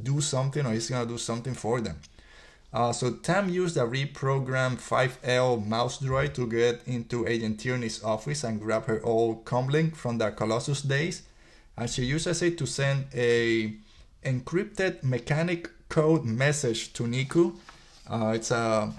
[0.00, 1.98] do something or he's gonna do something for them.
[2.72, 8.44] Uh, so Tam used a reprogrammed 5L mouse droid to get into Agent Tierney's office
[8.44, 11.22] and grab her old comlink from the Colossus days.
[11.76, 13.74] And she uses it to send a
[14.24, 17.54] encrypted mechanic code message to Neeku.
[18.08, 18.92] Uh, it's a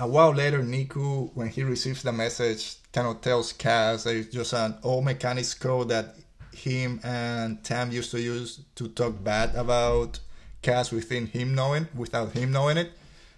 [0.00, 4.32] a while later, Neeku, when he receives the message, kind of tells Kaz that it's
[4.32, 6.14] just an old mechanics code that
[6.52, 10.20] him and Tam used to use to talk bad about
[10.62, 12.92] Kaz within him knowing, without him knowing it.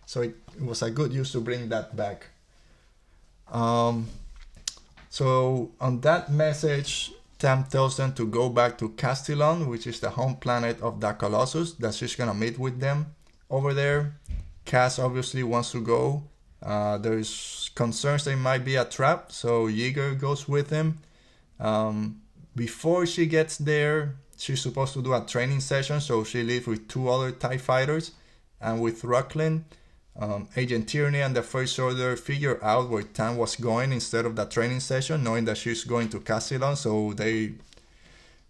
[0.06, 2.26] So it, it was a good use to bring that back.
[3.50, 4.08] Um,
[5.08, 10.10] so on that message, Tam tells them to go back to Castilon, which is the
[10.10, 13.14] home planet of the Colossus, that she's gonna meet with them
[13.48, 14.14] over there.
[14.66, 16.22] Kaz obviously wants to go.
[16.62, 20.98] Uh, there's concerns they might be a trap, so Yeager goes with him.
[21.58, 22.20] Um,
[22.54, 26.88] before she gets there, she's supposed to do a training session, so she leaves with
[26.88, 28.12] two other TIE fighters.
[28.60, 29.62] And with Rucklin,
[30.18, 34.36] um, Agent Tierney and the First Order figure out where Tam was going instead of
[34.36, 36.76] the training session, knowing that she's going to Castilon.
[36.76, 37.52] So they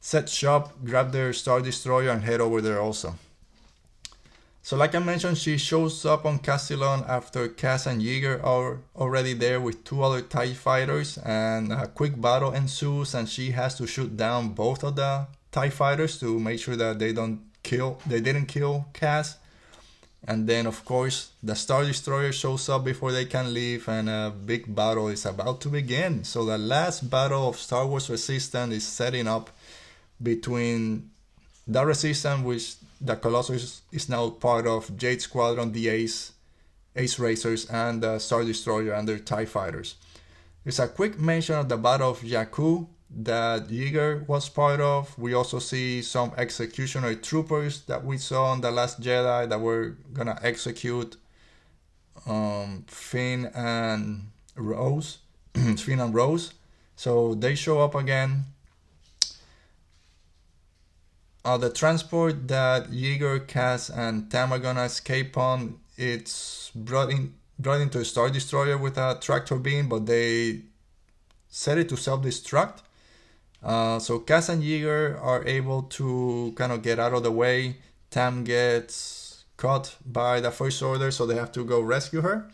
[0.01, 3.15] set shop, grab their Star Destroyer, and head over there also.
[4.63, 9.33] So, like I mentioned, she shows up on Castilon after Kaz and Yeager are already
[9.33, 13.87] there with two other TIE fighters, and a quick battle ensues, and she has to
[13.87, 18.21] shoot down both of the TIE fighters to make sure that they don't kill, they
[18.21, 19.37] didn't kill Kaz.
[20.27, 24.31] And then, of course, the Star Destroyer shows up before they can leave, and a
[24.31, 26.25] big battle is about to begin.
[26.25, 29.49] So, the last battle of Star Wars Resistance is setting up
[30.23, 31.11] between
[31.67, 36.33] the Resistance, which the Colossus is now part of Jade Squadron, the Ace,
[36.95, 39.95] Ace Racers, and the Star Destroyer and their TIE fighters.
[40.65, 42.87] There's a quick mention of the Battle of Jakku
[43.17, 45.19] that Yeager was part of.
[45.19, 49.97] We also see some executioner troopers that we saw on The Last Jedi that were
[50.13, 51.17] gonna execute
[52.27, 55.19] um, Finn and Rose.
[55.55, 56.55] Finn and Rose.
[56.97, 58.45] So they show up again
[61.45, 67.35] uh, the transport that Yeager, Kaz, and Tam are gonna escape on, it's brought in
[67.59, 70.63] brought into a Star Destroyer with a tractor beam, but they
[71.49, 72.79] set it to self-destruct.
[73.63, 77.77] Uh, so Kaz and Yeager are able to kind of get out of the way.
[78.11, 82.49] Tam gets caught by the First Order, so they have to go rescue her.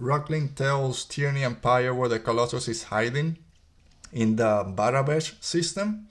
[0.00, 3.36] Rucklin tells Tierny and Pyre where the Colossus is hiding
[4.12, 6.06] in the Barabesh system.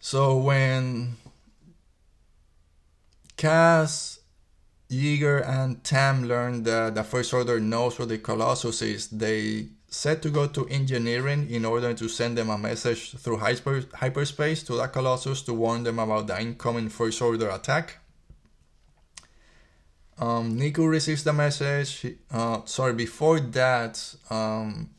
[0.00, 1.16] So when
[3.36, 4.18] Kaz,
[4.90, 10.22] Yeager, and Tam learn that the First Order knows where the Colossus is, they set
[10.22, 14.74] to go to engineering in order to send them a message through hyper- hyperspace to
[14.74, 17.98] the Colossus to warn them about the incoming First Order attack.
[20.18, 22.06] Um, Neeku receives the message.
[22.30, 24.90] Uh, sorry, before that, um,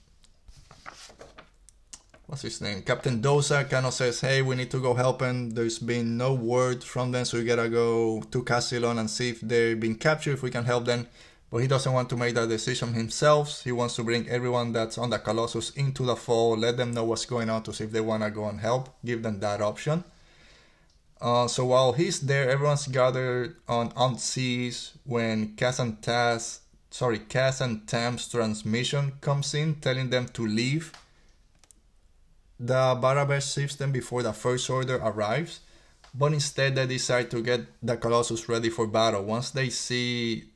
[2.27, 2.81] what's his name?
[2.81, 6.33] Captain Doza kind of says, "Hey, we need to go help him." There's been no
[6.33, 10.33] word from them, so we gotta go to Castilon and see if they've been captured.
[10.33, 11.07] If we can help them,
[11.55, 13.63] but he doesn't want to make that decision himself.
[13.63, 17.05] He wants to bring everyone that's on the Colossus into the fall, let them know
[17.05, 18.89] what's going on to see if they wanna go and help.
[19.05, 20.03] Give them that option.
[21.21, 26.59] Uh, so while he's there, everyone's gathered on on seas when Kaz and Taz,
[26.91, 30.91] sorry, Kaz and Tam's transmission comes in, telling them to leave
[32.59, 35.61] the Barabesh system before the First Order arrives,
[36.13, 39.23] but instead they decide to get the Colossus ready for battle.
[39.23, 40.49] Once they see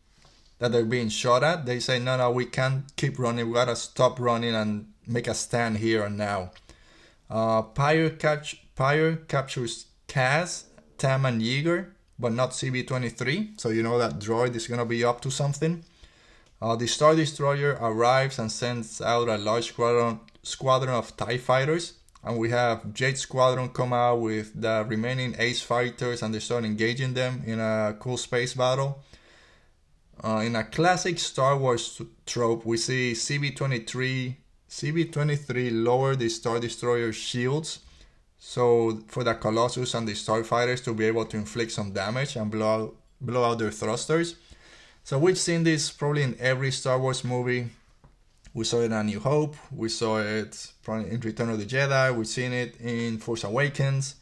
[0.60, 3.48] that they're being shot at, they say, no, no, we can't keep running.
[3.48, 6.52] We gotta stop running and make a stand here and now.
[7.30, 10.66] Uh, Pyre, catch, Pyre captures Kaz,
[10.98, 15.22] Tam, and Yeager, but not CB-23, so you know that droid is gonna be up
[15.22, 15.84] to something.
[16.62, 21.94] Uh, the Star Destroyer arrives and sends out a large squadron, squadron of TIE fighters.
[22.22, 26.66] And we have Jade Squadron come out with the remaining Ace fighters and they start
[26.66, 29.02] engaging them in a cool space battle.
[30.22, 34.36] Uh, in a classic Star Wars trope, we see CB-23
[34.70, 37.80] CB-23 lower the Star Destroyer shields
[38.40, 42.50] so for the Colossus and the Starfighters to be able to inflict some damage and
[42.50, 44.36] blow out, blow out their thrusters.
[45.04, 47.68] So we've seen this probably in every Star Wars movie.
[48.54, 49.56] We saw it in A New Hope.
[49.72, 52.16] We saw it in Return of the Jedi.
[52.16, 54.16] We've seen it in Force Awakens.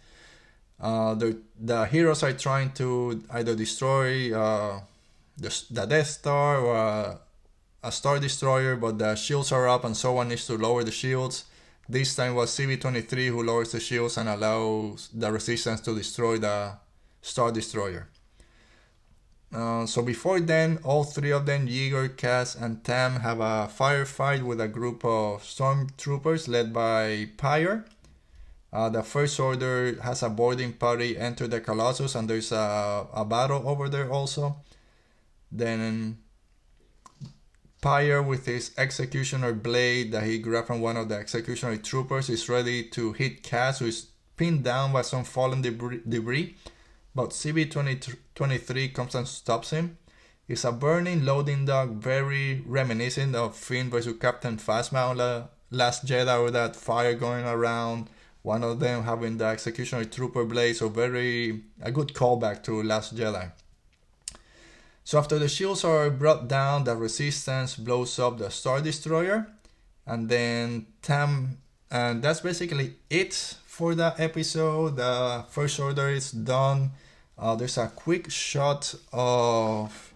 [0.80, 4.82] Uh, the the heroes are trying to either destroy uh,
[5.38, 7.20] the, the Death Star or a,
[7.84, 11.46] a Star Destroyer, but the shields are up and someone needs to lower the shields.
[11.90, 16.74] This time was CB-23 who lowers the shields and allows the Resistance to destroy the
[17.22, 18.10] Star Destroyer.
[19.54, 24.44] Uh, so before then, all three of them, Yeager, Kaz, and Tam, have a firefight
[24.44, 27.86] with a group of stormtroopers led by Pyre.
[28.74, 33.24] Uh, the First Order has a boarding party enter the Colossus, and there's a, a
[33.24, 34.58] battle over there also.
[35.52, 36.18] Then
[37.82, 42.50] Pyre, with his executioner blade that he grabbed from one of the executioner troopers, is
[42.50, 46.56] ready to hit Kaz, who is pinned down by some fallen debris.
[47.16, 49.98] but CB-23 comes and stops him.
[50.48, 56.54] It's a burning loading dock, very reminiscent of Finn versus Captain Phasma Last Jedi with
[56.54, 58.10] that fire going around.
[58.44, 63.16] One of them having the executioner trooper blade, so very a good callback to Last
[63.16, 63.52] Jedi.
[65.08, 69.48] So after the shields are brought down, the resistance blows up the Star Destroyer,
[70.06, 73.34] and then Tam, and that's basically it
[73.66, 74.98] for that episode.
[74.98, 76.92] The First Order is done.
[77.38, 80.14] Uh, there's a quick shot of.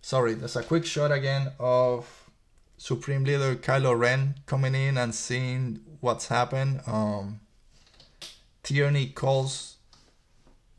[0.00, 2.30] Sorry, there's a quick shot again of
[2.78, 6.80] Supreme Leader Kylo Ren coming in and seeing what's happened.
[6.86, 7.40] Um,
[8.64, 9.76] Tierny calls.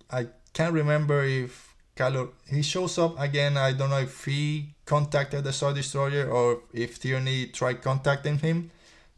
[0.10, 3.58] I can't remember if Kylo he shows up again.
[3.58, 8.72] I don't know if he contacted the Star Destroyer or if Tierny tried contacting him.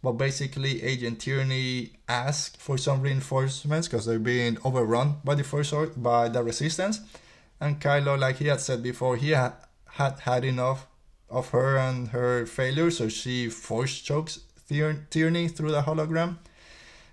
[0.03, 5.73] But basically, Agent Tierny asked for some reinforcements because they're being overrun by the first
[6.01, 6.99] by the Resistance.
[7.59, 9.53] And Kylo, like he had said before, he had
[9.93, 10.87] had, had enough
[11.29, 16.37] of her and her failure, so she force chokes Tierny through the hologram.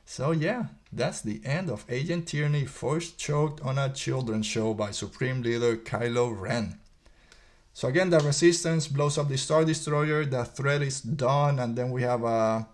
[0.04, 4.90] So yeah, that's the end of Agent Tierny force choked on a children's show by
[4.90, 6.78] Supreme Leader Kylo Ren.
[7.72, 11.90] So again, the Resistance blows up the Star Destroyer, the threat is done, and then
[11.90, 12.68] we have a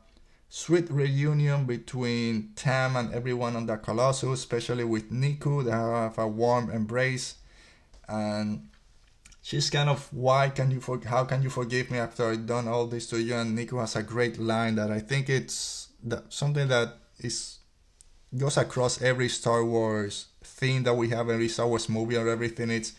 [0.49, 5.65] sweet reunion between Tam and everyone on the Colossus, especially with Neeku.
[5.65, 7.37] They have a warm embrace,
[8.09, 8.69] and
[9.41, 12.67] she's kind of why can you for, how can you forgive me after I've done
[12.67, 13.37] all this to you?
[13.37, 15.91] And Neeku has a great line that I think it's
[16.29, 17.58] something that is
[18.37, 22.71] goes across every Star Wars theme that we have, every Star Wars movie or everything.
[22.71, 22.93] It's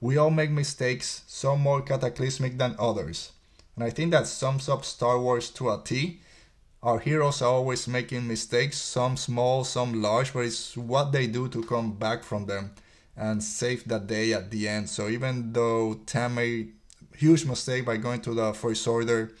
[0.00, 3.32] we all make mistakes, some more cataclysmic than others.
[3.76, 6.20] And I think that sums up Star Wars to a T.
[6.82, 11.48] Our heroes are always making mistakes, some small, some large, but it's what they do
[11.48, 12.72] to come back from them
[13.16, 14.88] and save the day at the end.
[14.88, 16.72] So even though Tam made
[17.14, 19.32] huge mistake by going to the First Order,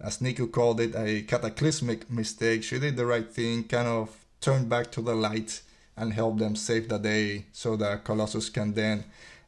[0.00, 4.68] as Neeku called it, a cataclysmic mistake, she did the right thing, kind of turned
[4.68, 5.62] back to the light
[5.96, 9.04] and help them save the day so that Colossus can then,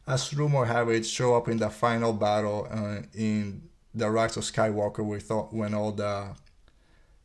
[0.07, 4.45] as rumor have it, show up in the final battle uh, in the Rise of
[4.45, 6.35] Skywalker with all, when all the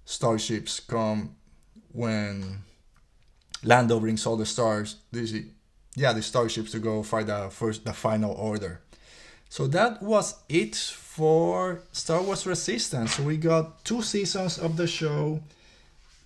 [0.06, 1.36] starships come
[1.92, 2.64] when
[3.64, 4.98] Lando brings all the stars.
[5.12, 5.34] This,
[5.96, 8.82] yeah, the starships to go fight the first, the final order.
[9.50, 13.20] So that was it for Star Wars Resistance.
[13.20, 15.42] We got two seasons of the show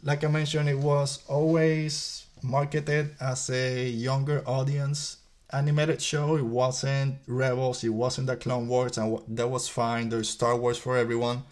[0.03, 5.17] like I mentioned, it was always marketed as a younger audience
[5.51, 6.35] animated show.
[6.37, 10.09] It wasn't Rebels, it wasn't the Clone Wars, and that was fine.
[10.09, 11.43] There's Star Wars for everyone.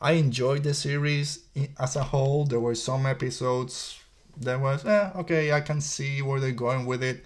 [0.00, 1.40] I enjoyed the series
[1.78, 2.44] as a whole.
[2.44, 3.98] There were some episodes
[4.40, 7.24] that was, eh, okay, I can see where they're going with it.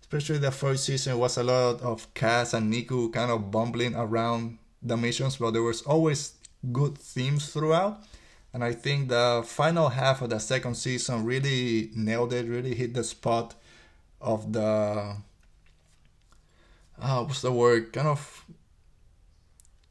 [0.00, 4.58] Especially the first season was a lot of Kaz and Neeku kind of bumbling around
[4.82, 6.34] the missions, but there was always
[6.70, 8.02] good themes throughout.
[8.54, 12.94] And I think the final half of the second season really nailed it, really hit
[12.94, 13.54] the spot
[14.20, 15.16] of the
[17.02, 17.92] uh, what's the word?
[17.92, 18.44] Kind of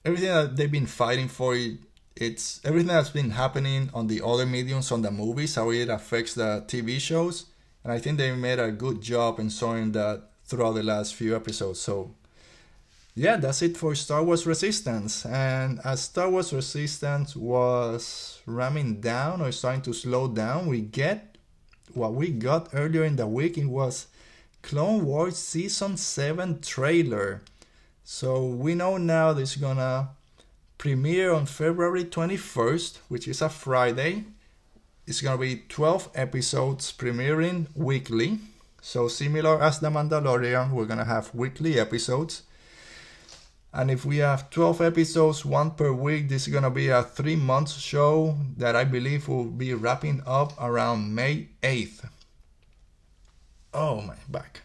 [0.06, 1.58] everything that they've been fighting for.
[2.16, 6.36] It's everything that's been happening on the other mediums, on the movies, how it affects
[6.36, 7.46] the TV shows,
[7.84, 11.36] and I think they made a good job in showing that throughout the last few
[11.36, 11.80] episodes.
[11.80, 12.14] So
[13.14, 15.26] yeah, that's it for Star Wars Resistance.
[15.26, 21.38] And as Star Wars Resistance was ramming down or starting to slow down, we get
[21.94, 23.58] what we got earlier in the week.
[23.58, 24.08] It was
[24.62, 27.42] Clone Wars Season 7 trailer.
[28.04, 30.10] So we know now this is gonna
[30.78, 34.24] premiere on February 21st, which is a Friday.
[35.06, 38.40] It's gonna be 12 episodes premiering weekly.
[38.82, 42.44] So similar as The Mandalorian, we're gonna have weekly episodes.
[43.74, 47.04] And if we have 12 episodes, one per week, this is going to be a
[47.04, 52.10] three month show that I believe will be wrapping up around May 8th.
[53.74, 54.62] Oh, my back.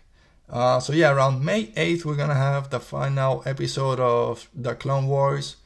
[0.51, 4.75] Uh, so, yeah, around May 8th, we're going to have the final episode of The
[4.75, 5.57] Clone Wars.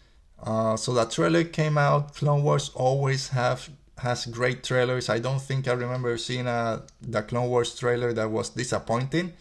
[0.43, 2.14] Uh, so, the trailer came out.
[2.14, 5.09] Clone Wars always have has great trailers.
[5.09, 9.34] I don't think I remember seeing a the Clone Wars trailer that was disappointing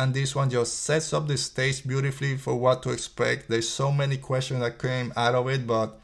[0.00, 3.48] and this one just sets up the stage beautifully for what to expect.
[3.48, 6.00] There's so many questions that came out of it, but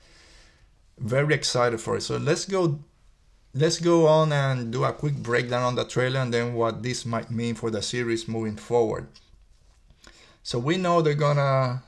[0.99, 2.03] very excited for it.
[2.03, 2.79] So let's go
[3.55, 7.07] let's go on and do a quick breakdown on the trailer and then what this
[7.07, 9.09] might mean for the series moving forward.
[10.43, 11.83] So we know they're gonna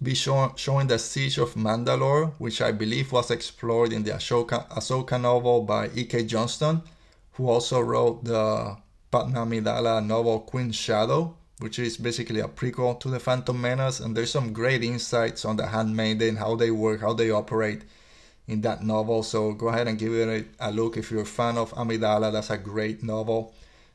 [0.00, 4.68] be show, showing the siege of Mandalore, which I believe was explored in the Ahsoka,
[4.68, 6.24] Ahsoka novel by E.K.
[6.24, 6.82] Johnston,
[7.32, 8.76] who also wrote the
[9.10, 14.16] Padme Amidala novel Queen's Shadow, which is basically a prequel to the Phantom Menace, and
[14.16, 17.82] there's some great insights on the Handmaiden, how they work, how they operate
[18.48, 19.22] in that novel.
[19.22, 22.32] So go ahead and give it a, look if you're a fan of Amidala.
[22.32, 23.54] That's a great novel.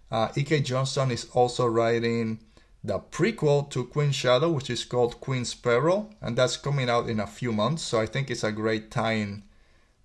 [0.09, 0.61] Uh, E.K.
[0.61, 2.39] Johnston is also writing
[2.83, 7.19] the prequel to Queen Shadow, which is called Queen's Peril, and that's coming out in
[7.19, 7.83] a few months.
[7.83, 9.43] So I think it's a great tie-in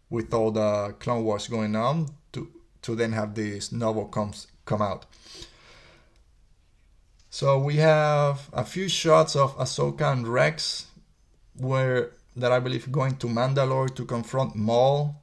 [0.08, 2.50] with all the Clone Wars going on to
[2.82, 5.04] to then have this novel comes come out.
[7.32, 10.86] So we have a few shots of Ahsoka and Rex,
[11.56, 15.14] where that I believe going to Mandalore to confront Maul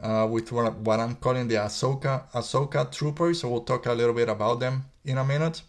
[0.00, 3.40] uh, with what I'm calling the Ahsoka Ahsoka troopers.
[3.40, 5.62] So we'll talk a little bit about them in a minute.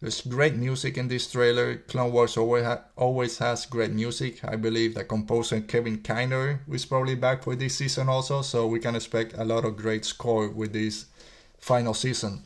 [0.00, 1.76] There's great music in this trailer.
[1.76, 4.44] Clone Wars always, ha- always has great music.
[4.44, 8.80] I believe the composer Kevin Kiner is probably back for this season also, so we
[8.80, 11.06] can expect a lot of great score with this
[11.60, 12.42] final season.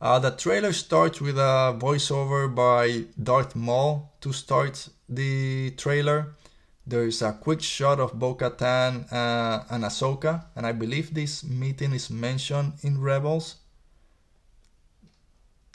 [0.00, 6.34] Uh, the trailer starts with a voiceover by Darth Maul to start the trailer.
[6.86, 11.94] There's a quick shot of Bo Katan uh, and Ahsoka, and I believe this meeting
[11.94, 13.56] is mentioned in Rebels.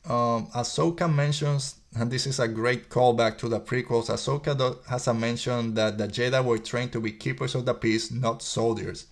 [0.05, 4.09] Um, Ahsoka mentions, and this is a great callback to the prequels.
[4.09, 7.74] Ahsoka do, has a mention that the Jedi were trained to be keepers of the
[7.74, 9.07] peace, not soldiers.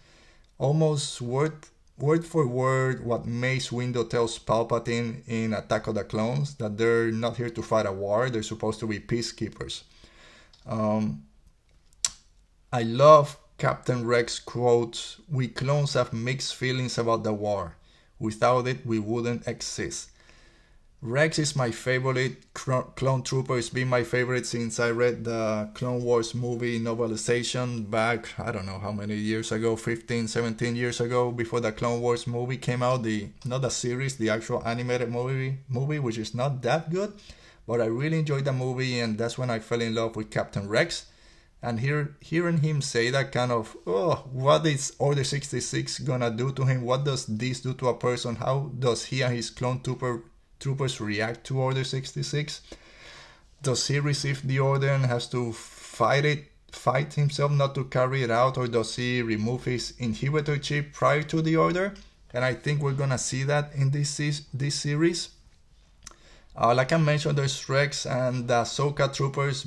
[0.58, 1.54] Almost word
[2.02, 7.12] word for word what Mace Windu tells Palpatine in Attack of the Clones that they're
[7.12, 9.84] not here to fight a war; they're supposed to be peacekeepers.
[10.66, 11.24] Um,
[12.72, 17.76] I love Captain Rex quotes: "We clones have mixed feelings about the war.
[18.20, 20.10] Without it, we wouldn't exist."
[21.02, 23.58] Rex is my favorite clone trooper.
[23.58, 28.66] It's been my favorite since I read the Clone Wars movie novelization back, I don't
[28.66, 32.84] know how many years ago, 15, 17 years ago, before the Clone Wars movie came
[32.84, 33.04] out.
[33.04, 37.14] The not the series, the actual animated movie, movie, which is not that good,
[37.66, 40.68] but I really enjoyed the movie, and that's when I fell in love with Captain
[40.68, 41.06] Rex.
[41.62, 46.52] And hear, hearing him say that kind of, oh, what is Order 66 gonna do
[46.54, 46.82] to him?
[46.84, 48.36] What does this do to a person?
[48.36, 50.24] How does he and his clone trooper
[50.60, 52.62] troopers react to Order 66?
[53.62, 58.24] Does he receive the order and has to fight it, fight himself not to carry
[58.24, 61.94] it out, or does he remove his inhibitor chip prior to the order?
[62.34, 64.18] And I think we're gonna see that in this
[64.54, 65.30] this series.
[66.56, 69.66] Uh, like I mentioned, there's Rex and the Ahsoka troopers,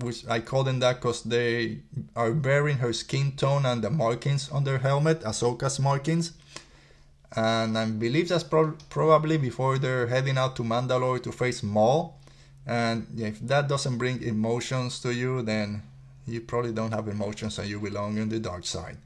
[0.00, 1.80] which I call them that because they
[2.14, 6.32] are bearing her skin tone and the markings on their helmet, Ahsoka's markings
[7.34, 12.18] and I believe that's pro- probably before they're heading out to Mandalore to face Maul.
[12.66, 15.82] And if that doesn't bring emotions to you, then
[16.26, 18.98] you probably don't have emotions and you belong in the dark side.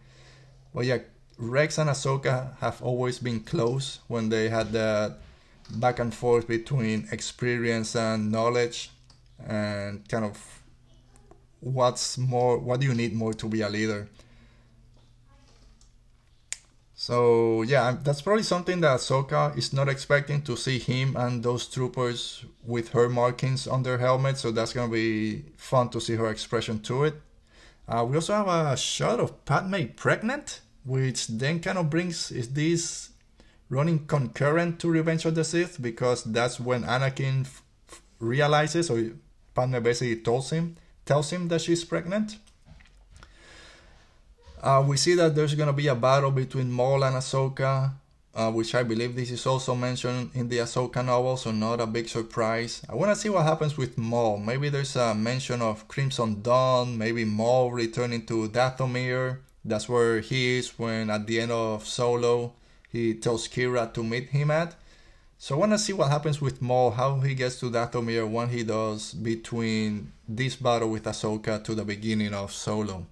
[0.75, 0.99] But yeah,
[1.39, 5.19] Rex and Ahsoka have always been close when they had that
[5.77, 8.91] back and forth between experience and knowledge
[9.47, 10.63] and kind of
[11.61, 14.09] what's more what do you need more to be a leader
[17.01, 21.67] so yeah, that's probably something that Ahsoka is not expecting to see him and those
[21.67, 24.43] troopers with her markings on their helmets.
[24.43, 27.15] So that's gonna be fun to see her expression to it.
[27.89, 32.53] Uh, we also have a shot of Padme pregnant, which then kind of brings is
[32.53, 33.09] this
[33.71, 37.63] running concurrent to Revenge of the Sith because that's when Anakin f-
[38.19, 39.13] realizes, or
[39.55, 40.77] Padme basically tells him
[41.07, 42.37] tells him that she's pregnant.
[44.63, 47.93] Uh, we see that there's gonna be a battle between Maul and Ahsoka,
[48.35, 51.87] uh, which I believe this is also mentioned in the Ahsoka novel, so not a
[51.87, 52.83] big surprise.
[52.87, 54.37] I wanna see what happens with Maul.
[54.37, 59.39] Maybe there's a mention of Crimson Dawn, maybe Maul returning to Dathomir.
[59.65, 62.53] That's where he is when at the end of Solo
[62.91, 64.75] he tells Qi'ra to meet him at.
[65.39, 68.63] So I wanna see what happens with Maul, how he gets to Dathomir, what he
[68.63, 73.07] does between this battle with Ahsoka to the beginning of Solo.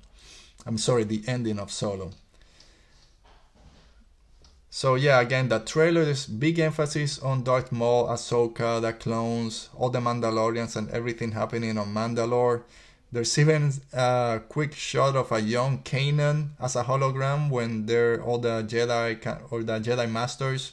[0.67, 2.13] I'm sorry, the ending of Solo.
[4.71, 9.91] So yeah, again, the trailer is big emphasis on Darth Maul, Ahsoka, the clones, all
[9.91, 12.63] the Mandalorians, and everything happening on Mandalore.
[13.11, 18.39] There's even a quick shot of a young Kanan as a hologram when they're all
[18.39, 19.17] the Jedi
[19.51, 20.73] or the Jedi Masters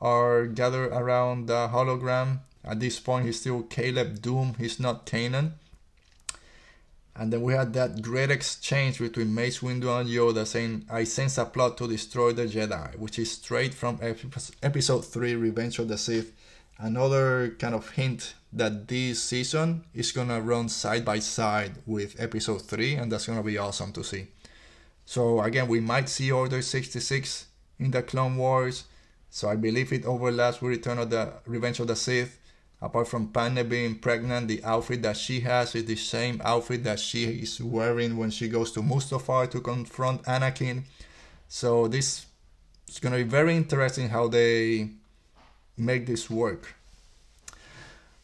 [0.00, 2.40] are gathered around the hologram.
[2.64, 4.56] At this point, he's still Caleb Dume.
[4.58, 5.52] He's not Kanan.
[7.18, 11.36] And then we had that great exchange between Mace Windu and Yoda saying, I sense
[11.36, 13.98] a plot to destroy the Jedi, which is straight from
[14.62, 16.32] episode 3, Revenge of the Sith.
[16.78, 22.62] Another kind of hint that this season is gonna run side by side with episode
[22.62, 24.28] 3, and that's gonna be awesome to see.
[25.04, 27.46] So, again, we might see Order 66
[27.80, 28.84] in the Clone Wars.
[29.28, 32.37] So, I believe it overlaps with Return of the Revenge of the Sith.
[32.80, 37.00] Apart from Padme being pregnant, the outfit that she has is the same outfit that
[37.00, 40.84] she is wearing when she goes to Mustafar to confront Anakin.
[41.48, 42.26] So this
[42.86, 44.90] is gonna be very interesting how they
[45.76, 46.76] make this work.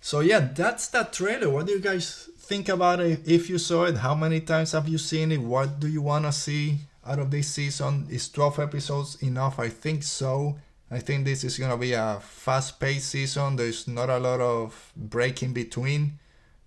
[0.01, 1.51] So yeah, that's that trailer.
[1.51, 3.27] What do you guys think about it?
[3.27, 5.41] If you saw it, how many times have you seen it?
[5.41, 8.07] What do you wanna see out of this season?
[8.09, 9.59] Is 12 episodes enough?
[9.59, 10.59] I think so.
[10.91, 13.57] I think this is gonna be a fast-paced season.
[13.57, 16.19] There's not a lot of break in between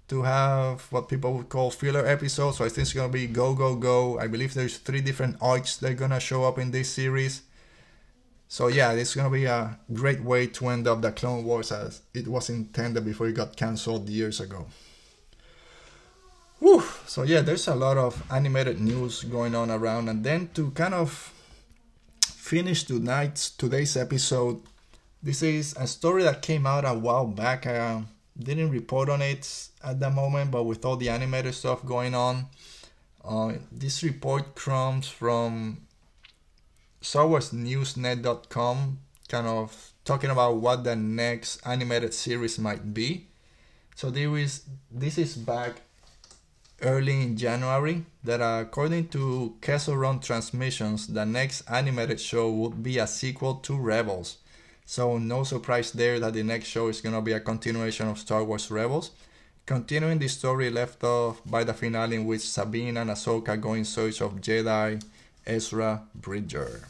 [0.08, 2.58] to have what people would call filler episodes.
[2.58, 4.20] So I think it's gonna be go go go.
[4.20, 7.44] I believe there's three different arcs that are gonna show up in this series.
[8.50, 11.72] So yeah, this is gonna be a great way to end up the Clone Wars
[11.72, 14.68] as it was intended before it got cancelled years ago.
[16.60, 16.84] Whew.
[17.06, 20.94] So yeah, there's a lot of animated news going on around, and then to kind
[20.94, 21.34] of
[22.48, 24.62] finish tonight's today's episode,
[25.22, 27.68] this is a story that came out a while back.
[27.68, 28.04] I
[28.40, 32.46] didn't report on it at the moment, but with all the animated stuff going on,
[33.26, 35.82] uh, this report comes from
[37.02, 43.28] StarWarsNewsNet.com, kind of talking about what the next animated series might be.
[43.96, 45.82] So there is this is back
[46.82, 52.98] early in January that according to Kessel Run Transmissions, the next animated show would be
[52.98, 54.38] a sequel to Rebels.
[54.86, 58.44] So no surprise there that the next show is gonna be a continuation of Star
[58.44, 59.12] Wars Rebels,
[59.66, 63.84] continuing the story left off by the finale in which Sabine and Ahsoka go in
[63.84, 65.02] search of Jedi
[65.46, 66.88] Ezra Bridger.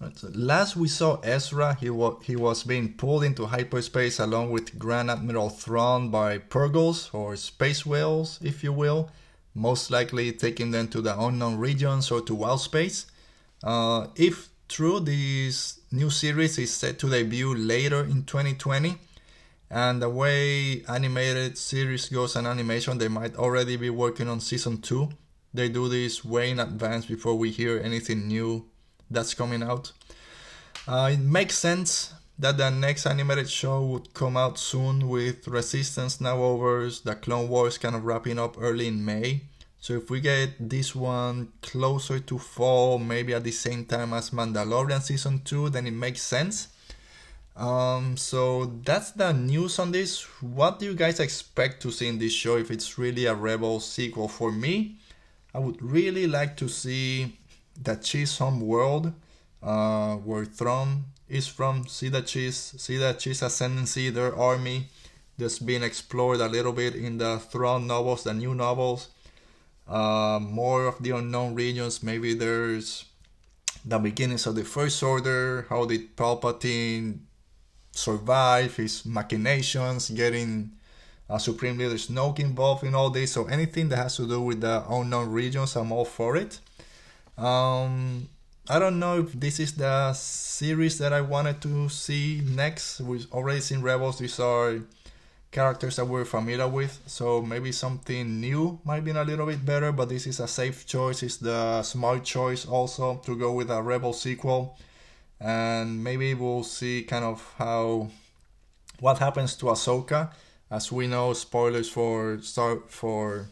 [0.00, 4.50] Right, so last we saw Ezra, he, wa- he was being pulled into hyperspace along
[4.50, 9.10] with Grand Admiral Thrawn by Purrgils, or space whales, if you will,
[9.54, 13.06] most likely taking them to the unknown regions or to wild space.
[13.62, 18.96] Uh, if true, this new series is set to debut later in 2020.
[19.70, 24.80] And the way animated series goes and animation, they might already be working on season
[24.80, 25.08] 2.
[25.52, 28.66] They do this way in advance before we hear anything new
[29.10, 29.92] that's coming out.
[30.86, 36.20] Uh, it makes sense that the next animated show would come out soon with Resistance
[36.20, 39.42] now over, the Clone Wars kind of wrapping up early in May.
[39.80, 44.30] So if we get this one closer to fall, maybe at the same time as
[44.30, 46.68] Mandalorian season 2, then it makes sense.
[47.56, 50.22] Um, so that's the news on this.
[50.40, 53.78] What do you guys expect to see in this show if it's really a Rebel
[53.78, 54.26] sequel?
[54.26, 54.96] For me,
[55.54, 57.38] I would really like to see
[57.80, 59.12] the Chiss home world,
[59.62, 61.86] uh, where Thrawn is from.
[61.86, 64.88] See the Chiss, see the Chiss ascendancy, their army,
[65.38, 69.08] just being explored a little bit in the Thrawn novels, the new novels.
[69.86, 72.02] Uh, more of the unknown regions.
[72.02, 73.04] Maybe there's
[73.84, 75.66] the beginnings of the First Order.
[75.68, 77.18] How did Palpatine
[77.92, 80.72] survive his machinations, getting
[81.28, 83.32] uh, Supreme Leader Snoke involved in all this?
[83.32, 86.60] So anything that has to do with the unknown regions, I'm all for it.
[87.36, 88.28] Um,
[88.68, 93.00] I don't know if this is the series that I wanted to see next.
[93.00, 94.18] We've already seen Rebels.
[94.18, 94.80] These are
[95.50, 99.92] characters that we're familiar with, so maybe something new might be a little bit better.
[99.92, 101.22] But this is a safe choice.
[101.22, 104.78] It's the smart choice also to go with a Rebel sequel,
[105.40, 108.08] and maybe we'll see kind of how
[109.00, 110.32] what happens to Ahsoka.
[110.70, 113.48] As we know, spoilers for start for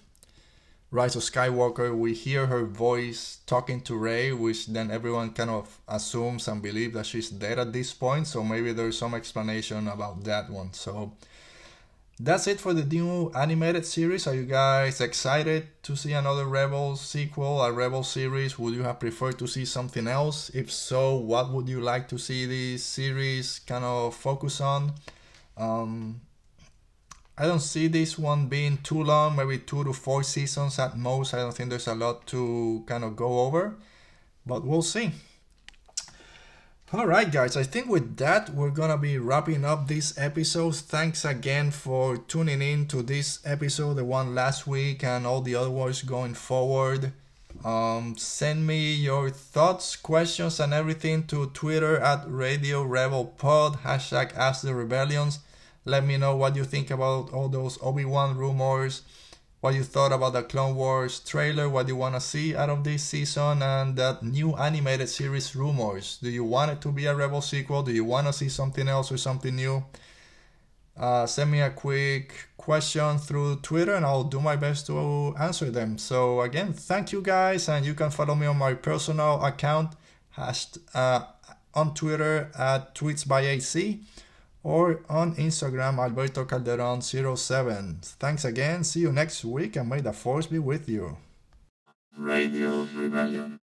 [0.92, 5.80] Rise of Skywalker, we hear her voice talking to Rey, which then everyone kind of
[5.88, 8.26] assumes and believes that she's dead at this point.
[8.26, 10.74] So maybe there's some explanation about that one.
[10.74, 11.14] So
[12.20, 14.26] that's it for the new animated series.
[14.26, 18.58] Are you guys excited to see another Rebel sequel, a Rebel series?
[18.58, 20.50] Would you have preferred to see something else?
[20.50, 24.92] If so, what would you like to see this series kind of focus on?
[25.56, 26.20] Um,
[27.36, 31.32] I don't see this one being too long, maybe two to four seasons at most.
[31.32, 33.76] I don't think there's a lot to kind of go over,
[34.44, 35.12] but we'll see.
[36.92, 40.76] All right, guys, I think with that, we're gonna be wrapping up this episode.
[40.76, 45.54] Thanks again for tuning in to this episode, the one last week, and all the
[45.54, 47.14] other ones going forward.
[47.64, 54.36] Um, send me your thoughts, questions, and everything to Twitter at Radio Rebel Pod, hashtag
[54.36, 55.38] Ask the Rebellions.
[55.84, 59.02] Let me know what you think about all those Obi Wan rumors,
[59.60, 62.84] what you thought about the Clone Wars trailer, what you want to see out of
[62.84, 66.18] this season, and that new animated series rumors.
[66.22, 67.82] Do you want it to be a Rebel sequel?
[67.82, 69.84] Do you want to see something else or something new?
[70.96, 75.70] Uh, send me a quick question through Twitter and I'll do my best to answer
[75.70, 75.98] them.
[75.98, 79.94] So, again, thank you guys, and you can follow me on my personal account
[80.30, 81.24] hashed, uh,
[81.74, 84.00] on Twitter at tweets by AC
[84.62, 88.04] or on Instagram, Alberto Calderon07.
[88.18, 88.84] Thanks again.
[88.84, 91.16] See you next week and may the force be with you.
[92.16, 93.61] Radio Rebellion.